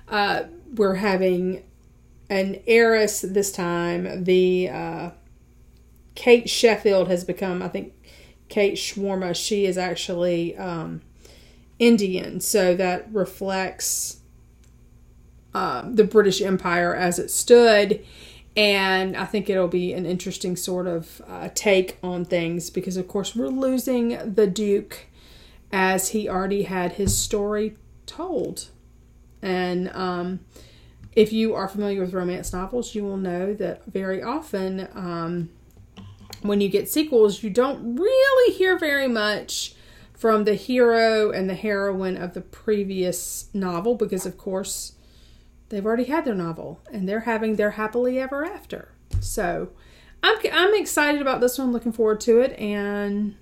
Uh, 0.06 0.44
we're 0.74 0.96
having 0.96 1.64
an 2.28 2.60
heiress 2.66 3.22
this 3.22 3.50
time. 3.50 4.24
The 4.24 4.68
uh, 4.68 5.10
Kate 6.18 6.50
Sheffield 6.50 7.06
has 7.06 7.22
become, 7.22 7.62
I 7.62 7.68
think, 7.68 7.94
Kate 8.48 8.74
Sharma. 8.74 9.36
She 9.36 9.66
is 9.66 9.78
actually 9.78 10.56
um, 10.56 11.00
Indian, 11.78 12.40
so 12.40 12.74
that 12.74 13.06
reflects 13.12 14.18
um, 15.54 15.94
the 15.94 16.02
British 16.02 16.42
Empire 16.42 16.92
as 16.92 17.20
it 17.20 17.30
stood. 17.30 18.04
And 18.56 19.16
I 19.16 19.26
think 19.26 19.48
it'll 19.48 19.68
be 19.68 19.92
an 19.92 20.06
interesting 20.06 20.56
sort 20.56 20.88
of 20.88 21.22
uh, 21.28 21.50
take 21.54 21.98
on 22.02 22.24
things 22.24 22.68
because, 22.68 22.96
of 22.96 23.06
course, 23.06 23.36
we're 23.36 23.46
losing 23.46 24.34
the 24.34 24.48
Duke 24.48 25.06
as 25.70 26.08
he 26.08 26.28
already 26.28 26.64
had 26.64 26.94
his 26.94 27.16
story 27.16 27.76
told. 28.06 28.70
And 29.40 29.88
um, 29.90 30.40
if 31.12 31.32
you 31.32 31.54
are 31.54 31.68
familiar 31.68 32.00
with 32.00 32.12
romance 32.12 32.52
novels, 32.52 32.96
you 32.96 33.04
will 33.04 33.18
know 33.18 33.54
that 33.54 33.86
very 33.86 34.20
often 34.20 34.88
um, 34.96 35.50
when 36.42 36.60
you 36.60 36.68
get 36.68 36.88
sequels, 36.88 37.42
you 37.42 37.50
don't 37.50 37.96
really 37.96 38.54
hear 38.54 38.78
very 38.78 39.08
much 39.08 39.74
from 40.14 40.44
the 40.44 40.54
hero 40.54 41.30
and 41.30 41.48
the 41.48 41.54
heroine 41.54 42.16
of 42.16 42.34
the 42.34 42.40
previous 42.40 43.48
novel 43.54 43.94
because, 43.94 44.26
of 44.26 44.36
course, 44.36 44.94
they've 45.68 45.86
already 45.86 46.04
had 46.04 46.24
their 46.24 46.34
novel 46.34 46.80
and 46.92 47.08
they're 47.08 47.20
having 47.20 47.56
their 47.56 47.72
happily 47.72 48.18
ever 48.18 48.44
after. 48.44 48.90
So 49.20 49.70
I'm, 50.22 50.36
I'm 50.52 50.74
excited 50.74 51.20
about 51.20 51.40
this 51.40 51.58
one, 51.58 51.72
looking 51.72 51.92
forward 51.92 52.20
to 52.22 52.40
it. 52.40 52.58
And, 52.58 53.36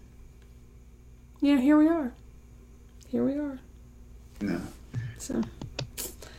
yeah, 1.41 1.59
here 1.59 1.79
we 1.79 1.89
are. 1.89 2.13
Here 3.09 3.25
we 3.25 3.39
are. 3.39 3.59
Yeah. 4.43 4.61
So. 5.19 5.43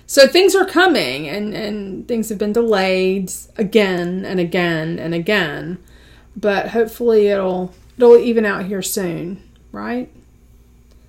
So 0.10 0.26
things 0.26 0.56
are 0.56 0.65
coming 0.65 1.28
and, 1.28 1.54
and 1.54 2.08
things 2.08 2.30
have 2.30 2.38
been 2.38 2.54
delayed 2.54 3.32
again 3.58 4.24
and 4.24 4.39
again 4.39 5.00
and 5.00 5.13
again. 5.13 5.80
But 6.38 6.69
hopefully 6.69 7.28
it'll 7.28 7.73
it'll 7.97 8.17
even 8.17 8.45
out 8.45 8.65
here 8.65 8.82
soon, 8.82 9.41
right? 9.71 10.10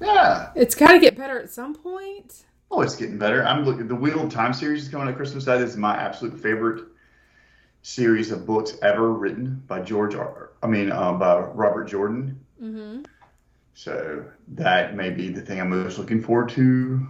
Yeah. 0.01 0.51
It's 0.57 0.75
gotta 0.75 0.99
get 0.99 1.17
better 1.17 1.39
at 1.39 1.51
some 1.51 1.75
point. 1.75 2.45
Oh, 2.71 2.81
it's 2.81 2.97
getting 2.97 3.19
better. 3.19 3.45
I'm 3.45 3.65
looking. 3.65 3.89
The 3.89 3.95
Wheel 3.95 4.25
of 4.25 4.33
Time 4.33 4.53
series 4.53 4.83
is 4.85 4.89
coming 4.89 5.09
at 5.09 5.17
Christmas. 5.17 5.45
That 5.45 5.61
is 5.61 5.77
my 5.77 5.97
absolute 5.97 6.39
favorite 6.41 6.85
series 7.83 8.31
of 8.31 8.47
books 8.47 8.77
ever 8.83 9.13
written 9.13 9.63
by 9.67 9.81
George. 9.81 10.15
R. 10.15 10.51
I 10.63 10.67
mean, 10.67 10.91
uh, 10.91 11.13
by 11.13 11.39
Robert 11.41 11.85
Jordan. 11.85 12.39
Mm-hmm. 12.63 13.03
So 13.75 14.25
that 14.49 14.97
may 14.97 15.11
be 15.11 15.29
the 15.29 15.41
thing 15.41 15.61
I'm 15.61 15.71
most 15.71 15.99
looking 15.99 16.23
forward 16.23 16.49
to 16.51 17.07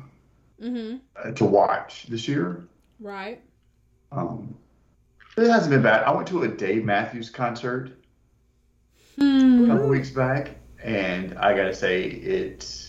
Mm-hmm. 0.62 0.96
uh, 1.16 1.30
to 1.32 1.44
watch 1.44 2.06
this 2.08 2.26
year. 2.26 2.66
Right. 2.98 3.40
Um, 4.10 4.56
it 5.36 5.48
hasn't 5.48 5.70
been 5.70 5.82
bad. 5.82 6.02
I 6.02 6.10
went 6.12 6.26
to 6.28 6.42
a 6.42 6.48
Dave 6.48 6.84
Matthews 6.84 7.30
concert 7.30 7.92
a 9.20 9.24
Hmm. 9.24 9.66
couple 9.66 9.88
weeks 9.88 10.10
back, 10.10 10.56
and 10.82 11.36
I 11.38 11.54
gotta 11.56 11.74
say 11.74 12.04
it. 12.04 12.84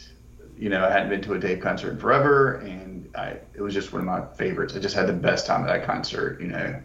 You 0.57 0.69
know, 0.69 0.85
I 0.85 0.91
hadn't 0.91 1.09
been 1.09 1.21
to 1.21 1.33
a 1.33 1.39
Dave 1.39 1.61
concert 1.61 1.91
in 1.91 1.97
forever, 1.97 2.55
and 2.55 3.09
I 3.15 3.37
it 3.53 3.61
was 3.61 3.73
just 3.73 3.93
one 3.93 4.01
of 4.01 4.05
my 4.05 4.25
favorites. 4.35 4.75
I 4.75 4.79
just 4.79 4.95
had 4.95 5.07
the 5.07 5.13
best 5.13 5.45
time 5.45 5.61
at 5.61 5.67
that 5.67 5.85
concert. 5.85 6.39
You 6.41 6.47
know, 6.47 6.75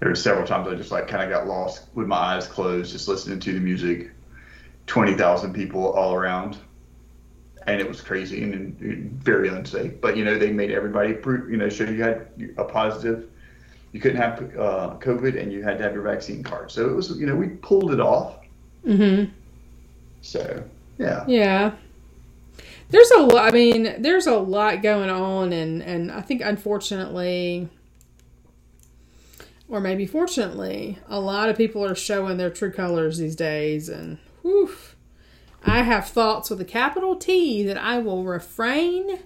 there 0.00 0.08
were 0.08 0.14
several 0.14 0.46
times 0.46 0.68
I 0.68 0.74
just 0.74 0.92
like 0.92 1.08
kind 1.08 1.22
of 1.22 1.30
got 1.30 1.46
lost 1.46 1.88
with 1.94 2.06
my 2.06 2.16
eyes 2.16 2.46
closed, 2.46 2.92
just 2.92 3.08
listening 3.08 3.40
to 3.40 3.52
the 3.52 3.60
music. 3.60 4.10
Twenty 4.86 5.14
thousand 5.14 5.52
people 5.52 5.92
all 5.92 6.14
around, 6.14 6.58
and 7.66 7.80
it 7.80 7.88
was 7.88 8.00
crazy 8.00 8.42
and, 8.44 8.54
and 8.80 9.10
very 9.22 9.48
unsafe. 9.48 10.00
But 10.00 10.16
you 10.16 10.24
know, 10.24 10.38
they 10.38 10.52
made 10.52 10.70
everybody 10.70 11.12
prove. 11.14 11.50
You 11.50 11.56
know, 11.56 11.68
show 11.68 11.84
you 11.84 12.02
had 12.02 12.28
a 12.56 12.64
positive. 12.64 13.28
You 13.92 14.00
couldn't 14.00 14.18
have 14.18 14.38
uh, 14.58 14.96
COVID, 15.00 15.40
and 15.40 15.50
you 15.52 15.62
had 15.62 15.78
to 15.78 15.84
have 15.84 15.94
your 15.94 16.02
vaccine 16.02 16.42
card. 16.44 16.70
So 16.70 16.88
it 16.88 16.94
was, 16.94 17.18
you 17.18 17.26
know, 17.26 17.34
we 17.34 17.48
pulled 17.48 17.92
it 17.92 18.00
off. 18.00 18.36
Mm-hmm. 18.86 19.32
So 20.22 20.64
yeah. 20.98 21.24
Yeah. 21.26 21.72
There's 22.88 23.10
a 23.10 23.20
lot. 23.20 23.48
I 23.48 23.50
mean, 23.50 24.00
there's 24.00 24.26
a 24.26 24.36
lot 24.36 24.82
going 24.82 25.10
on, 25.10 25.52
and 25.52 25.82
and 25.82 26.12
I 26.12 26.20
think 26.20 26.40
unfortunately, 26.40 27.68
or 29.68 29.80
maybe 29.80 30.06
fortunately, 30.06 30.98
a 31.08 31.18
lot 31.18 31.48
of 31.48 31.56
people 31.56 31.84
are 31.84 31.96
showing 31.96 32.36
their 32.36 32.50
true 32.50 32.70
colors 32.70 33.18
these 33.18 33.34
days, 33.34 33.88
and 33.88 34.18
whew, 34.42 34.70
I 35.64 35.82
have 35.82 36.08
thoughts 36.08 36.48
with 36.48 36.60
a 36.60 36.64
capital 36.64 37.16
T 37.16 37.64
that 37.64 37.76
I 37.76 37.98
will 37.98 38.22
refrain 38.22 39.18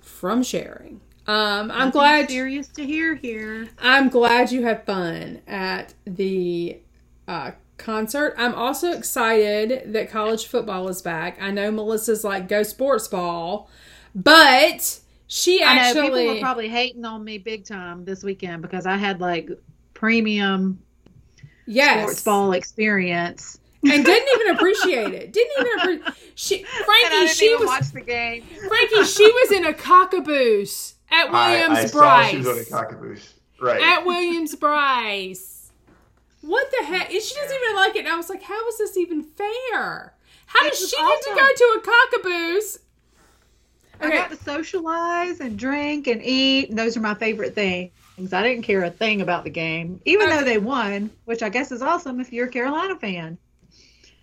from 0.00 0.42
sharing. 0.42 1.02
Um, 1.26 1.70
I'm 1.70 1.86
Nothing 1.86 1.90
glad 1.92 2.30
serious 2.30 2.68
to 2.68 2.84
hear 2.84 3.14
here. 3.14 3.68
I'm 3.78 4.08
glad 4.08 4.50
you 4.50 4.62
had 4.64 4.84
fun 4.86 5.42
at 5.46 5.94
the 6.04 6.78
uh, 7.28 7.52
concert. 7.82 8.34
I'm 8.38 8.54
also 8.54 8.92
excited 8.92 9.92
that 9.92 10.10
college 10.10 10.46
football 10.46 10.88
is 10.88 11.02
back. 11.02 11.40
I 11.40 11.50
know 11.50 11.70
Melissa's 11.70 12.24
like 12.24 12.48
go 12.48 12.62
sports 12.62 13.08
ball, 13.08 13.68
but 14.14 15.00
she 15.26 15.62
I 15.62 15.74
know 15.74 15.80
actually 15.80 16.02
people 16.22 16.34
were 16.34 16.40
probably 16.40 16.68
hating 16.68 17.04
on 17.04 17.24
me 17.24 17.38
big 17.38 17.64
time 17.66 18.04
this 18.04 18.22
weekend 18.22 18.62
because 18.62 18.86
I 18.86 18.96
had 18.96 19.20
like 19.20 19.50
premium 19.94 20.80
yes 21.66 22.02
sports 22.02 22.24
ball 22.24 22.52
experience. 22.52 23.58
and 23.84 24.04
didn't 24.04 24.28
even 24.40 24.54
appreciate 24.56 25.14
it. 25.14 25.32
Didn't 25.32 25.52
even 25.66 25.80
appreciate. 25.80 26.14
She 26.34 26.58
And 26.58 26.66
I 26.66 26.84
Frankie, 26.84 27.08
didn't 27.10 27.36
she 27.36 27.44
even 27.46 27.60
was 27.60 27.66
watch 27.66 27.90
the 27.92 28.00
game. 28.00 28.42
Frankie. 28.68 29.04
She 29.04 29.24
was 29.26 29.52
in 29.52 29.64
a 29.66 29.72
cockaboose 29.72 30.94
at 31.10 31.30
Williams 31.30 31.78
I, 31.78 31.82
I 31.82 31.86
saw 31.86 31.98
Brice. 31.98 32.30
she 32.30 32.36
was 32.38 32.46
on 32.48 32.58
a 32.58 32.64
cockaboose. 32.64 33.32
Right. 33.60 33.80
at 33.80 34.04
Williams 34.06 34.54
Brice. 34.56 35.51
What 36.42 36.70
the 36.78 36.84
heck? 36.86 37.10
And 37.12 37.22
she 37.22 37.34
doesn't 37.34 37.56
even 37.64 37.76
like 37.76 37.96
it. 37.96 38.00
And 38.00 38.08
I 38.08 38.16
was 38.16 38.28
like, 38.28 38.42
how 38.42 38.68
is 38.68 38.78
this 38.78 38.96
even 38.96 39.22
fair? 39.22 40.14
How 40.46 40.68
does 40.68 40.90
she 40.90 40.96
get 40.96 41.22
to 41.22 41.30
go 41.34 41.48
to 41.56 41.78
a 41.78 41.82
cockaboose? 41.82 42.78
I 44.00 44.10
got 44.10 44.30
to 44.30 44.36
socialize 44.36 45.40
and 45.40 45.56
drink 45.58 46.08
and 46.08 46.20
eat. 46.22 46.70
And 46.70 46.78
those 46.78 46.96
are 46.96 47.00
my 47.00 47.14
favorite 47.14 47.54
things. 47.54 47.92
I 48.32 48.42
didn't 48.42 48.64
care 48.64 48.82
a 48.84 48.90
thing 48.90 49.20
about 49.20 49.44
the 49.44 49.50
game, 49.50 50.00
even 50.04 50.26
Okay. 50.26 50.36
though 50.38 50.44
they 50.44 50.58
won, 50.58 51.10
which 51.24 51.42
I 51.42 51.48
guess 51.48 51.70
is 51.72 51.80
awesome 51.82 52.20
if 52.20 52.32
you're 52.32 52.48
a 52.48 52.50
Carolina 52.50 52.98
fan. 52.98 53.38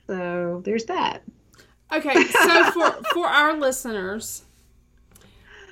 So 0.08 0.62
there's 0.66 0.86
that. 0.86 1.24
Okay, 1.92 2.24
so 2.26 2.64
for 2.72 2.92
for 3.14 3.28
our 3.28 3.58
listeners, 3.58 4.44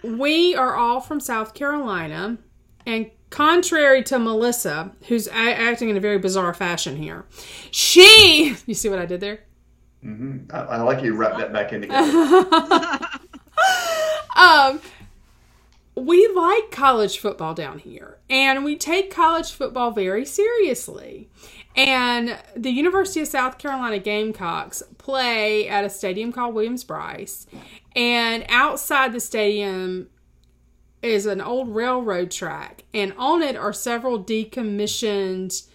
we 0.03 0.55
are 0.55 0.75
all 0.75 0.99
from 1.01 1.19
South 1.19 1.53
Carolina, 1.53 2.37
and 2.85 3.11
contrary 3.29 4.03
to 4.03 4.19
Melissa, 4.19 4.91
who's 5.07 5.27
a- 5.27 5.31
acting 5.31 5.89
in 5.89 5.97
a 5.97 5.99
very 5.99 6.17
bizarre 6.19 6.53
fashion 6.53 6.95
here, 6.97 7.25
she 7.71 8.55
you 8.65 8.73
see 8.73 8.89
what 8.89 8.99
I 8.99 9.05
did 9.05 9.21
there? 9.21 9.39
hmm 10.01 10.37
I, 10.51 10.59
I 10.59 10.81
like 10.81 11.03
you 11.03 11.15
wrap 11.15 11.37
that 11.37 11.51
back 11.53 11.73
in 11.73 11.81
together. 11.81 12.99
um, 14.37 14.79
we 15.95 16.27
like 16.27 16.69
college 16.71 17.17
football 17.17 17.53
down 17.55 17.79
here, 17.79 18.17
and 18.29 18.63
we 18.63 18.75
take 18.75 19.11
college 19.11 19.51
football 19.51 19.91
very 19.91 20.25
seriously. 20.25 21.29
And 21.75 22.37
the 22.55 22.69
University 22.71 23.21
of 23.21 23.27
South 23.27 23.57
Carolina 23.57 23.99
Gamecocks 23.99 24.83
play 24.97 25.67
at 25.67 25.83
a 25.85 25.89
stadium 25.89 26.31
called 26.31 26.53
Williams 26.53 26.83
Brice, 26.83 27.47
and 27.95 28.45
outside 28.49 29.13
the 29.13 29.19
stadium 29.19 30.09
is 31.01 31.25
an 31.25 31.41
old 31.41 31.75
railroad 31.75 32.31
track, 32.31 32.83
and 32.93 33.13
on 33.17 33.41
it 33.41 33.55
are 33.55 33.73
several 33.73 34.23
decommissioned 34.23 35.67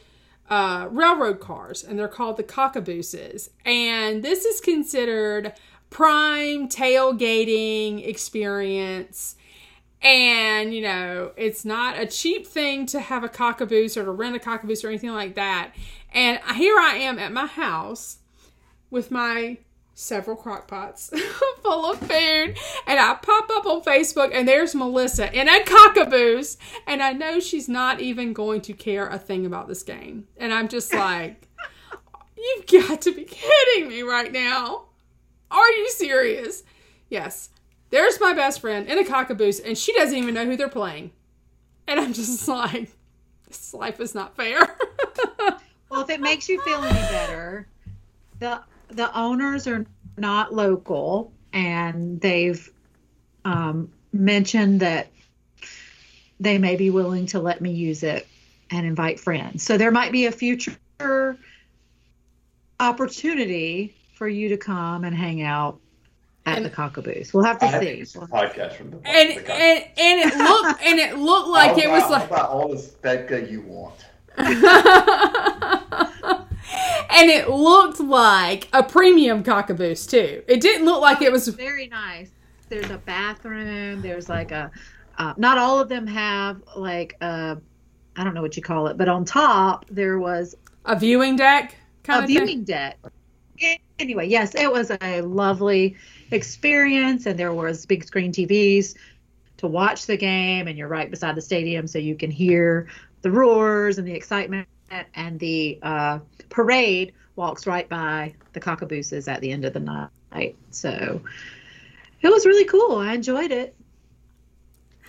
uh, 0.50 0.88
railroad 0.90 1.40
cars, 1.40 1.82
and 1.84 1.98
they're 1.98 2.08
called 2.08 2.36
the 2.36 2.42
cockabooses. 2.42 3.48
And 3.64 4.22
this 4.22 4.44
is 4.44 4.60
considered 4.60 5.52
prime 5.90 6.68
tailgating 6.68 8.06
experience. 8.06 9.36
And, 10.02 10.74
you 10.74 10.82
know, 10.82 11.30
it's 11.36 11.64
not 11.64 11.98
a 11.98 12.06
cheap 12.06 12.46
thing 12.46 12.86
to 12.86 12.98
have 12.98 13.22
a 13.22 13.28
cockaboose 13.28 13.96
or 13.96 14.04
to 14.04 14.10
rent 14.10 14.34
a 14.34 14.40
cockaboose 14.40 14.84
or 14.84 14.88
anything 14.88 15.12
like 15.12 15.36
that. 15.36 15.72
And 16.12 16.40
here 16.56 16.76
I 16.76 16.96
am 16.96 17.18
at 17.18 17.32
my 17.32 17.46
house 17.46 18.18
with 18.90 19.10
my 19.10 19.58
several 19.94 20.36
crock 20.36 20.68
pots 20.68 21.10
full 21.62 21.90
of 21.90 21.98
food 21.98 22.56
and 22.86 22.98
I 22.98 23.14
pop 23.20 23.50
up 23.50 23.66
on 23.66 23.82
Facebook 23.82 24.30
and 24.32 24.48
there's 24.48 24.74
Melissa 24.74 25.32
in 25.32 25.48
a 25.48 25.60
cockaboose 25.60 26.56
and 26.86 27.02
I 27.02 27.12
know 27.12 27.40
she's 27.40 27.68
not 27.68 28.00
even 28.00 28.32
going 28.32 28.60
to 28.62 28.72
care 28.72 29.06
a 29.08 29.18
thing 29.18 29.46
about 29.46 29.68
this 29.68 29.82
game. 29.82 30.26
And 30.36 30.52
I'm 30.52 30.68
just 30.68 30.92
like, 30.94 31.48
you've 32.36 32.66
got 32.66 33.02
to 33.02 33.12
be 33.12 33.24
kidding 33.24 33.88
me 33.88 34.02
right 34.02 34.32
now. 34.32 34.84
Are 35.50 35.70
you 35.70 35.90
serious? 35.90 36.62
Yes. 37.08 37.50
There's 37.90 38.18
my 38.20 38.32
best 38.32 38.60
friend 38.60 38.88
in 38.88 38.98
a 38.98 39.04
cockaboose 39.04 39.60
and 39.64 39.76
she 39.76 39.92
doesn't 39.92 40.16
even 40.16 40.34
know 40.34 40.46
who 40.46 40.56
they're 40.56 40.68
playing. 40.68 41.12
And 41.86 42.00
I'm 42.00 42.14
just 42.14 42.48
like, 42.48 42.90
this 43.46 43.74
life 43.74 44.00
is 44.00 44.14
not 44.14 44.36
fair. 44.36 44.76
Well, 45.92 46.00
if 46.00 46.08
it 46.08 46.22
makes 46.22 46.48
you 46.48 46.58
feel 46.62 46.82
any 46.82 46.98
better, 47.10 47.68
the 48.38 48.62
the 48.96 49.16
owners 49.18 49.66
are 49.66 49.84
not 50.16 50.54
local, 50.54 51.32
and 51.52 52.20
they've 52.20 52.70
um, 53.44 53.90
mentioned 54.12 54.80
that 54.80 55.08
they 56.40 56.58
may 56.58 56.76
be 56.76 56.90
willing 56.90 57.26
to 57.26 57.40
let 57.40 57.60
me 57.60 57.70
use 57.72 58.02
it 58.02 58.26
and 58.70 58.86
invite 58.86 59.20
friends. 59.20 59.62
So 59.62 59.76
there 59.78 59.90
might 59.90 60.12
be 60.12 60.26
a 60.26 60.32
future 60.32 60.76
opportunity 62.80 63.94
for 64.14 64.28
you 64.28 64.48
to 64.50 64.56
come 64.56 65.04
and 65.04 65.14
hang 65.16 65.42
out 65.42 65.78
at 66.46 66.56
And- 66.56 66.64
the 66.66 66.70
cockaboose. 66.70 67.32
We'll 67.32 67.44
have 67.44 67.58
to 67.60 67.66
I 67.66 67.68
have 67.68 67.80
to 67.82 67.86
see. 67.86 67.96
do 67.96 68.04
some 68.04 68.26
podcast 68.28 68.72
from 68.74 68.90
the 68.90 68.96
and 69.06 69.30
the 69.38 69.42
cock- 69.42 69.50
and 69.56 69.84
and 69.96 70.20
it 70.32 70.36
looked 70.36 70.82
and 70.82 70.98
it 70.98 71.16
looked 71.18 71.48
like 71.48 71.72
How 71.72 71.78
it 71.78 71.90
was 71.90 72.04
about- 72.06 72.10
like 72.20 72.30
about 72.30 72.50
all 72.50 72.68
the 72.68 72.90
vodka 73.02 73.48
you 73.50 73.60
want. 73.62 73.94
and 77.14 77.30
it 77.30 77.48
looked 77.48 78.00
like 78.00 78.68
a 78.72 78.82
premium 78.82 79.42
cockaboose 79.42 80.08
too. 80.08 80.42
It 80.48 80.60
didn't 80.60 80.86
look 80.86 81.00
like 81.00 81.22
it 81.22 81.32
was 81.32 81.48
very 81.48 81.88
nice. 81.88 82.30
There's 82.68 82.90
a 82.90 82.98
bathroom. 82.98 84.02
There's 84.02 84.28
like 84.28 84.50
a. 84.50 84.70
Uh, 85.18 85.34
not 85.36 85.58
all 85.58 85.78
of 85.78 85.88
them 85.88 86.06
have 86.06 86.62
like 86.76 87.16
a. 87.20 87.58
I 88.16 88.24
don't 88.24 88.34
know 88.34 88.42
what 88.42 88.56
you 88.56 88.62
call 88.62 88.88
it, 88.88 88.96
but 88.96 89.08
on 89.08 89.24
top 89.24 89.86
there 89.90 90.18
was 90.18 90.54
a 90.84 90.98
viewing 90.98 91.36
deck 91.36 91.76
kind 92.02 92.24
a 92.24 92.26
viewing 92.26 92.64
deck. 92.64 92.98
Anyway, 93.98 94.26
yes, 94.26 94.54
it 94.54 94.70
was 94.70 94.90
a 95.00 95.20
lovely 95.20 95.96
experience, 96.32 97.26
and 97.26 97.38
there 97.38 97.54
was 97.54 97.86
big 97.86 98.04
screen 98.04 98.32
TVs 98.32 98.96
to 99.58 99.68
watch 99.68 100.06
the 100.06 100.16
game, 100.16 100.66
and 100.66 100.76
you're 100.76 100.88
right 100.88 101.10
beside 101.10 101.36
the 101.36 101.42
stadium, 101.42 101.86
so 101.86 101.98
you 101.98 102.16
can 102.16 102.30
hear 102.30 102.88
the 103.20 103.30
roars 103.30 103.98
and 103.98 104.06
the 104.06 104.12
excitement. 104.12 104.66
And 105.14 105.38
the 105.38 105.78
uh, 105.82 106.18
parade 106.48 107.12
walks 107.36 107.66
right 107.66 107.88
by 107.88 108.34
the 108.52 108.60
cockabooses 108.60 109.26
at 109.28 109.40
the 109.40 109.50
end 109.50 109.64
of 109.64 109.72
the 109.72 109.80
night. 109.80 110.56
So 110.70 111.20
it 112.20 112.28
was 112.28 112.46
really 112.46 112.64
cool. 112.66 112.96
I 112.96 113.14
enjoyed 113.14 113.50
it. 113.50 113.74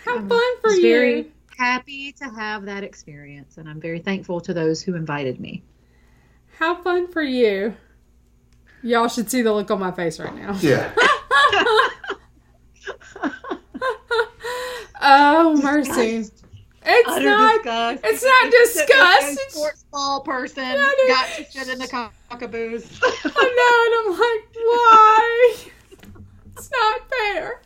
How 0.06 0.18
Um, 0.18 0.30
fun 0.30 0.62
for 0.62 0.70
was 0.70 0.80
you! 0.80 0.90
very 0.90 1.32
happy 1.58 2.12
to 2.14 2.26
have 2.26 2.66
that 2.66 2.84
experience, 2.84 3.58
and 3.58 3.70
I'm 3.70 3.80
very 3.80 4.00
thankful 4.00 4.42
to 4.42 4.54
those 4.54 4.82
who 4.82 4.96
invited 4.96 5.40
me. 5.40 5.64
How 6.58 6.82
fun 6.82 7.08
for 7.12 7.22
you! 7.22 7.76
Y'all 8.82 9.08
should 9.08 9.30
see 9.32 9.42
the 9.42 9.54
look 9.54 9.72
on 9.72 9.80
my 9.80 9.92
face 9.92 10.20
right 10.20 10.36
now. 10.36 10.54
Yeah. 10.60 10.94
Oh 15.06 15.60
mercy! 15.62 16.30
It's 16.86 17.10
Utter 17.10 17.26
not. 17.30 17.54
disgust. 17.64 18.02
it's 18.06 18.24
not 18.24 18.52
disgust, 18.52 18.90
A 19.24 19.32
it's- 19.32 19.54
sports 19.54 19.86
ball 19.92 20.22
person 20.22 20.64
it 20.66 21.08
got 21.08 21.28
to 21.38 21.46
sit 21.52 21.70
in 21.70 21.80
the 21.80 21.88
cockaboose. 21.88 23.00
I 23.04 23.46
know, 23.58 23.76
and 23.86 24.16
I'm 24.16 24.20
like, 24.20 24.56
why? 24.56 25.56
It's 26.56 26.70
not 26.72 27.10
fair. 27.10 27.62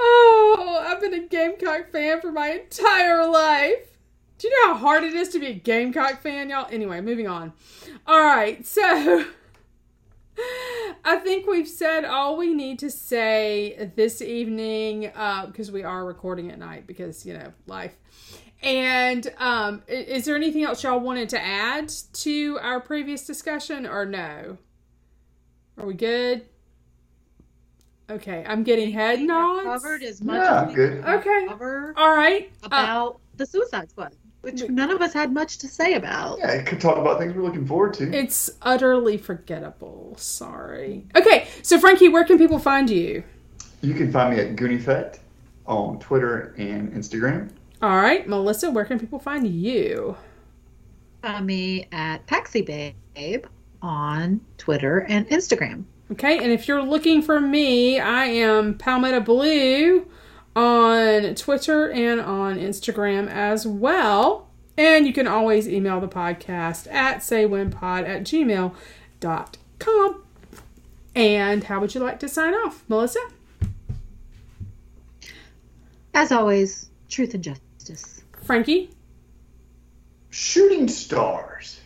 Oh, 0.00 0.84
I've 0.86 1.00
been 1.00 1.14
a 1.14 1.26
Gamecock 1.26 1.90
fan 1.92 2.20
for 2.20 2.32
my 2.32 2.48
entire 2.52 3.26
life. 3.28 3.96
Do 4.38 4.48
you 4.48 4.66
know 4.66 4.74
how 4.74 4.80
hard 4.80 5.04
it 5.04 5.12
is 5.14 5.28
to 5.30 5.38
be 5.38 5.46
a 5.48 5.54
Gamecock 5.54 6.22
fan, 6.22 6.50
y'all? 6.50 6.66
Anyway, 6.70 7.00
moving 7.00 7.28
on. 7.28 7.52
All 8.06 8.20
right, 8.20 8.66
so 8.66 9.24
I 11.04 11.16
think 11.16 11.46
we've 11.46 11.68
said 11.68 12.04
all 12.04 12.36
we 12.36 12.54
need 12.54 12.78
to 12.80 12.90
say 12.90 13.90
this 13.96 14.22
evening 14.22 15.10
uh, 15.14 15.46
because 15.46 15.70
we 15.70 15.82
are 15.82 16.04
recording 16.04 16.50
at 16.50 16.58
night 16.58 16.86
because, 16.86 17.24
you 17.26 17.34
know, 17.34 17.52
life. 17.66 17.96
And 18.62 19.32
um, 19.38 19.82
is 19.88 20.26
there 20.26 20.36
anything 20.36 20.64
else 20.64 20.82
y'all 20.82 21.00
wanted 21.00 21.30
to 21.30 21.40
add 21.40 21.88
to 22.14 22.58
our 22.60 22.80
previous 22.80 23.26
discussion 23.26 23.86
or 23.86 24.04
no? 24.04 24.58
Are 25.78 25.86
we 25.86 25.94
good? 25.94 26.44
Okay, 28.10 28.44
I'm 28.46 28.64
getting 28.64 28.90
head 28.90 29.20
nods. 29.20 29.64
Covered 29.64 30.02
as 30.02 30.20
much 30.20 30.42
Yeah, 30.42 30.62
as 30.62 30.68
we 30.68 30.74
good. 30.74 31.04
Okay. 31.04 31.46
cover 31.48 31.94
All 31.96 32.14
right. 32.14 32.50
Uh, 32.62 32.66
about 32.66 33.20
the 33.36 33.46
Suicide 33.46 33.88
Squad, 33.88 34.14
which 34.42 34.68
none 34.68 34.90
of 34.90 35.00
us 35.02 35.12
had 35.12 35.32
much 35.32 35.58
to 35.58 35.68
say 35.68 35.94
about. 35.94 36.38
Yeah, 36.38 36.52
I 36.52 36.62
could 36.62 36.80
talk 36.80 36.96
about 36.96 37.18
things 37.18 37.34
we're 37.34 37.42
looking 37.42 37.66
forward 37.66 37.94
to. 37.94 38.12
it's 38.12 38.50
utterly 38.62 39.16
forgettable. 39.16 40.14
Sorry. 40.16 41.06
Okay, 41.14 41.48
so 41.62 41.78
Frankie, 41.78 42.08
where 42.08 42.24
can 42.24 42.38
people 42.38 42.58
find 42.58 42.88
you? 42.88 43.22
You 43.82 43.94
can 43.94 44.10
find 44.12 44.34
me 44.34 44.40
at 44.42 44.56
Gooneyfet 44.56 45.18
on 45.66 45.98
Twitter 45.98 46.54
and 46.58 46.92
Instagram. 46.92 47.50
All 47.82 47.96
right, 47.96 48.26
Melissa, 48.28 48.70
where 48.70 48.84
can 48.84 48.98
people 48.98 49.18
find 49.18 49.46
you? 49.46 50.16
Find 51.22 51.46
me 51.46 51.88
at 51.92 52.26
Paxi 52.26 52.64
Babe 53.14 53.46
on 53.82 54.40
Twitter 54.58 55.00
and 55.08 55.26
Instagram. 55.28 55.84
Okay, 56.12 56.38
and 56.38 56.50
if 56.50 56.66
you're 56.66 56.82
looking 56.82 57.22
for 57.22 57.40
me, 57.40 58.00
I 58.00 58.24
am 58.24 58.76
Palmetto 58.76 59.20
Blue 59.20 60.06
on 60.60 61.34
Twitter 61.36 61.90
and 61.90 62.20
on 62.20 62.58
Instagram 62.58 63.28
as 63.30 63.66
well. 63.66 64.50
And 64.76 65.06
you 65.06 65.12
can 65.14 65.26
always 65.26 65.66
email 65.66 66.00
the 66.00 66.08
podcast 66.08 66.86
at 66.92 67.20
saywhenpod 67.20 68.06
at 68.06 68.24
gmail.com. 68.24 68.74
And 71.14 71.64
how 71.64 71.80
would 71.80 71.94
you 71.94 72.00
like 72.02 72.20
to 72.20 72.28
sign 72.28 72.52
off, 72.52 72.84
Melissa? 72.88 73.20
As 76.12 76.30
always, 76.30 76.90
truth 77.08 77.32
and 77.32 77.42
justice. 77.42 78.22
Frankie? 78.44 78.90
Shooting 80.28 80.88
stars. 80.88 81.80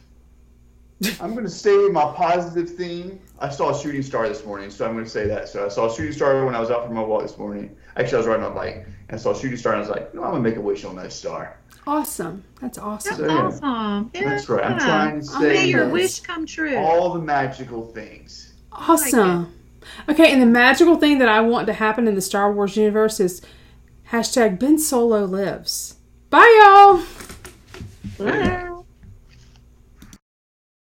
I'm 1.20 1.32
going 1.32 1.44
to 1.44 1.50
stay 1.50 1.76
with 1.76 1.92
my 1.92 2.12
positive 2.16 2.70
theme. 2.76 3.20
I 3.38 3.50
saw 3.50 3.70
a 3.70 3.78
shooting 3.78 4.02
star 4.02 4.28
this 4.28 4.44
morning, 4.44 4.70
so 4.70 4.84
I'm 4.84 4.94
going 4.94 5.04
to 5.04 5.10
say 5.10 5.26
that. 5.28 5.48
So 5.48 5.64
I 5.64 5.68
saw 5.68 5.90
a 5.90 5.94
shooting 5.94 6.12
star 6.12 6.44
when 6.44 6.54
I 6.56 6.60
was 6.60 6.70
out 6.70 6.86
for 6.86 6.92
my 6.92 7.02
walk 7.02 7.22
this 7.22 7.38
morning. 7.38 7.76
Actually, 7.96 8.14
I 8.14 8.18
was 8.18 8.26
riding 8.26 8.42
my 8.44 8.50
bike 8.50 8.74
and 9.08 9.12
I 9.12 9.16
saw 9.16 9.32
a 9.32 9.38
shooting 9.38 9.56
star, 9.56 9.72
and 9.74 9.78
I 9.84 9.86
was 9.86 9.90
like, 9.90 10.14
no, 10.14 10.24
I'm 10.24 10.30
going 10.32 10.42
to 10.42 10.48
make 10.50 10.58
a 10.58 10.60
wish 10.60 10.84
on 10.84 10.96
that 10.96 11.12
star. 11.12 11.56
Awesome. 11.86 12.42
That's 12.60 12.78
awesome. 12.78 13.10
That's 13.26 13.58
So, 13.58 13.62
yeah. 13.62 13.68
awesome. 13.68 14.10
That's 14.14 14.48
right. 14.48 14.64
I'm 14.64 14.78
trying 14.78 15.20
to 15.20 15.26
say 15.26 15.38
May 15.52 15.66
your 15.68 15.88
wish 15.88 16.20
come 16.20 16.46
true. 16.46 16.76
all 16.76 17.12
the 17.12 17.20
magical 17.20 17.86
things. 17.88 18.54
Awesome. 18.72 19.52
Okay, 20.08 20.32
and 20.32 20.40
the 20.40 20.46
magical 20.46 20.96
thing 20.96 21.18
that 21.18 21.28
I 21.28 21.42
want 21.42 21.66
to 21.66 21.74
happen 21.74 22.08
in 22.08 22.14
the 22.14 22.22
Star 22.22 22.50
Wars 22.50 22.74
universe 22.76 23.20
is 23.20 23.42
hashtag 24.10 24.58
Ben 24.58 24.78
Solo 24.78 25.24
lives. 25.26 25.96
Bye, 26.30 26.58
y'all. 26.62 27.02
Bye. 28.18 28.70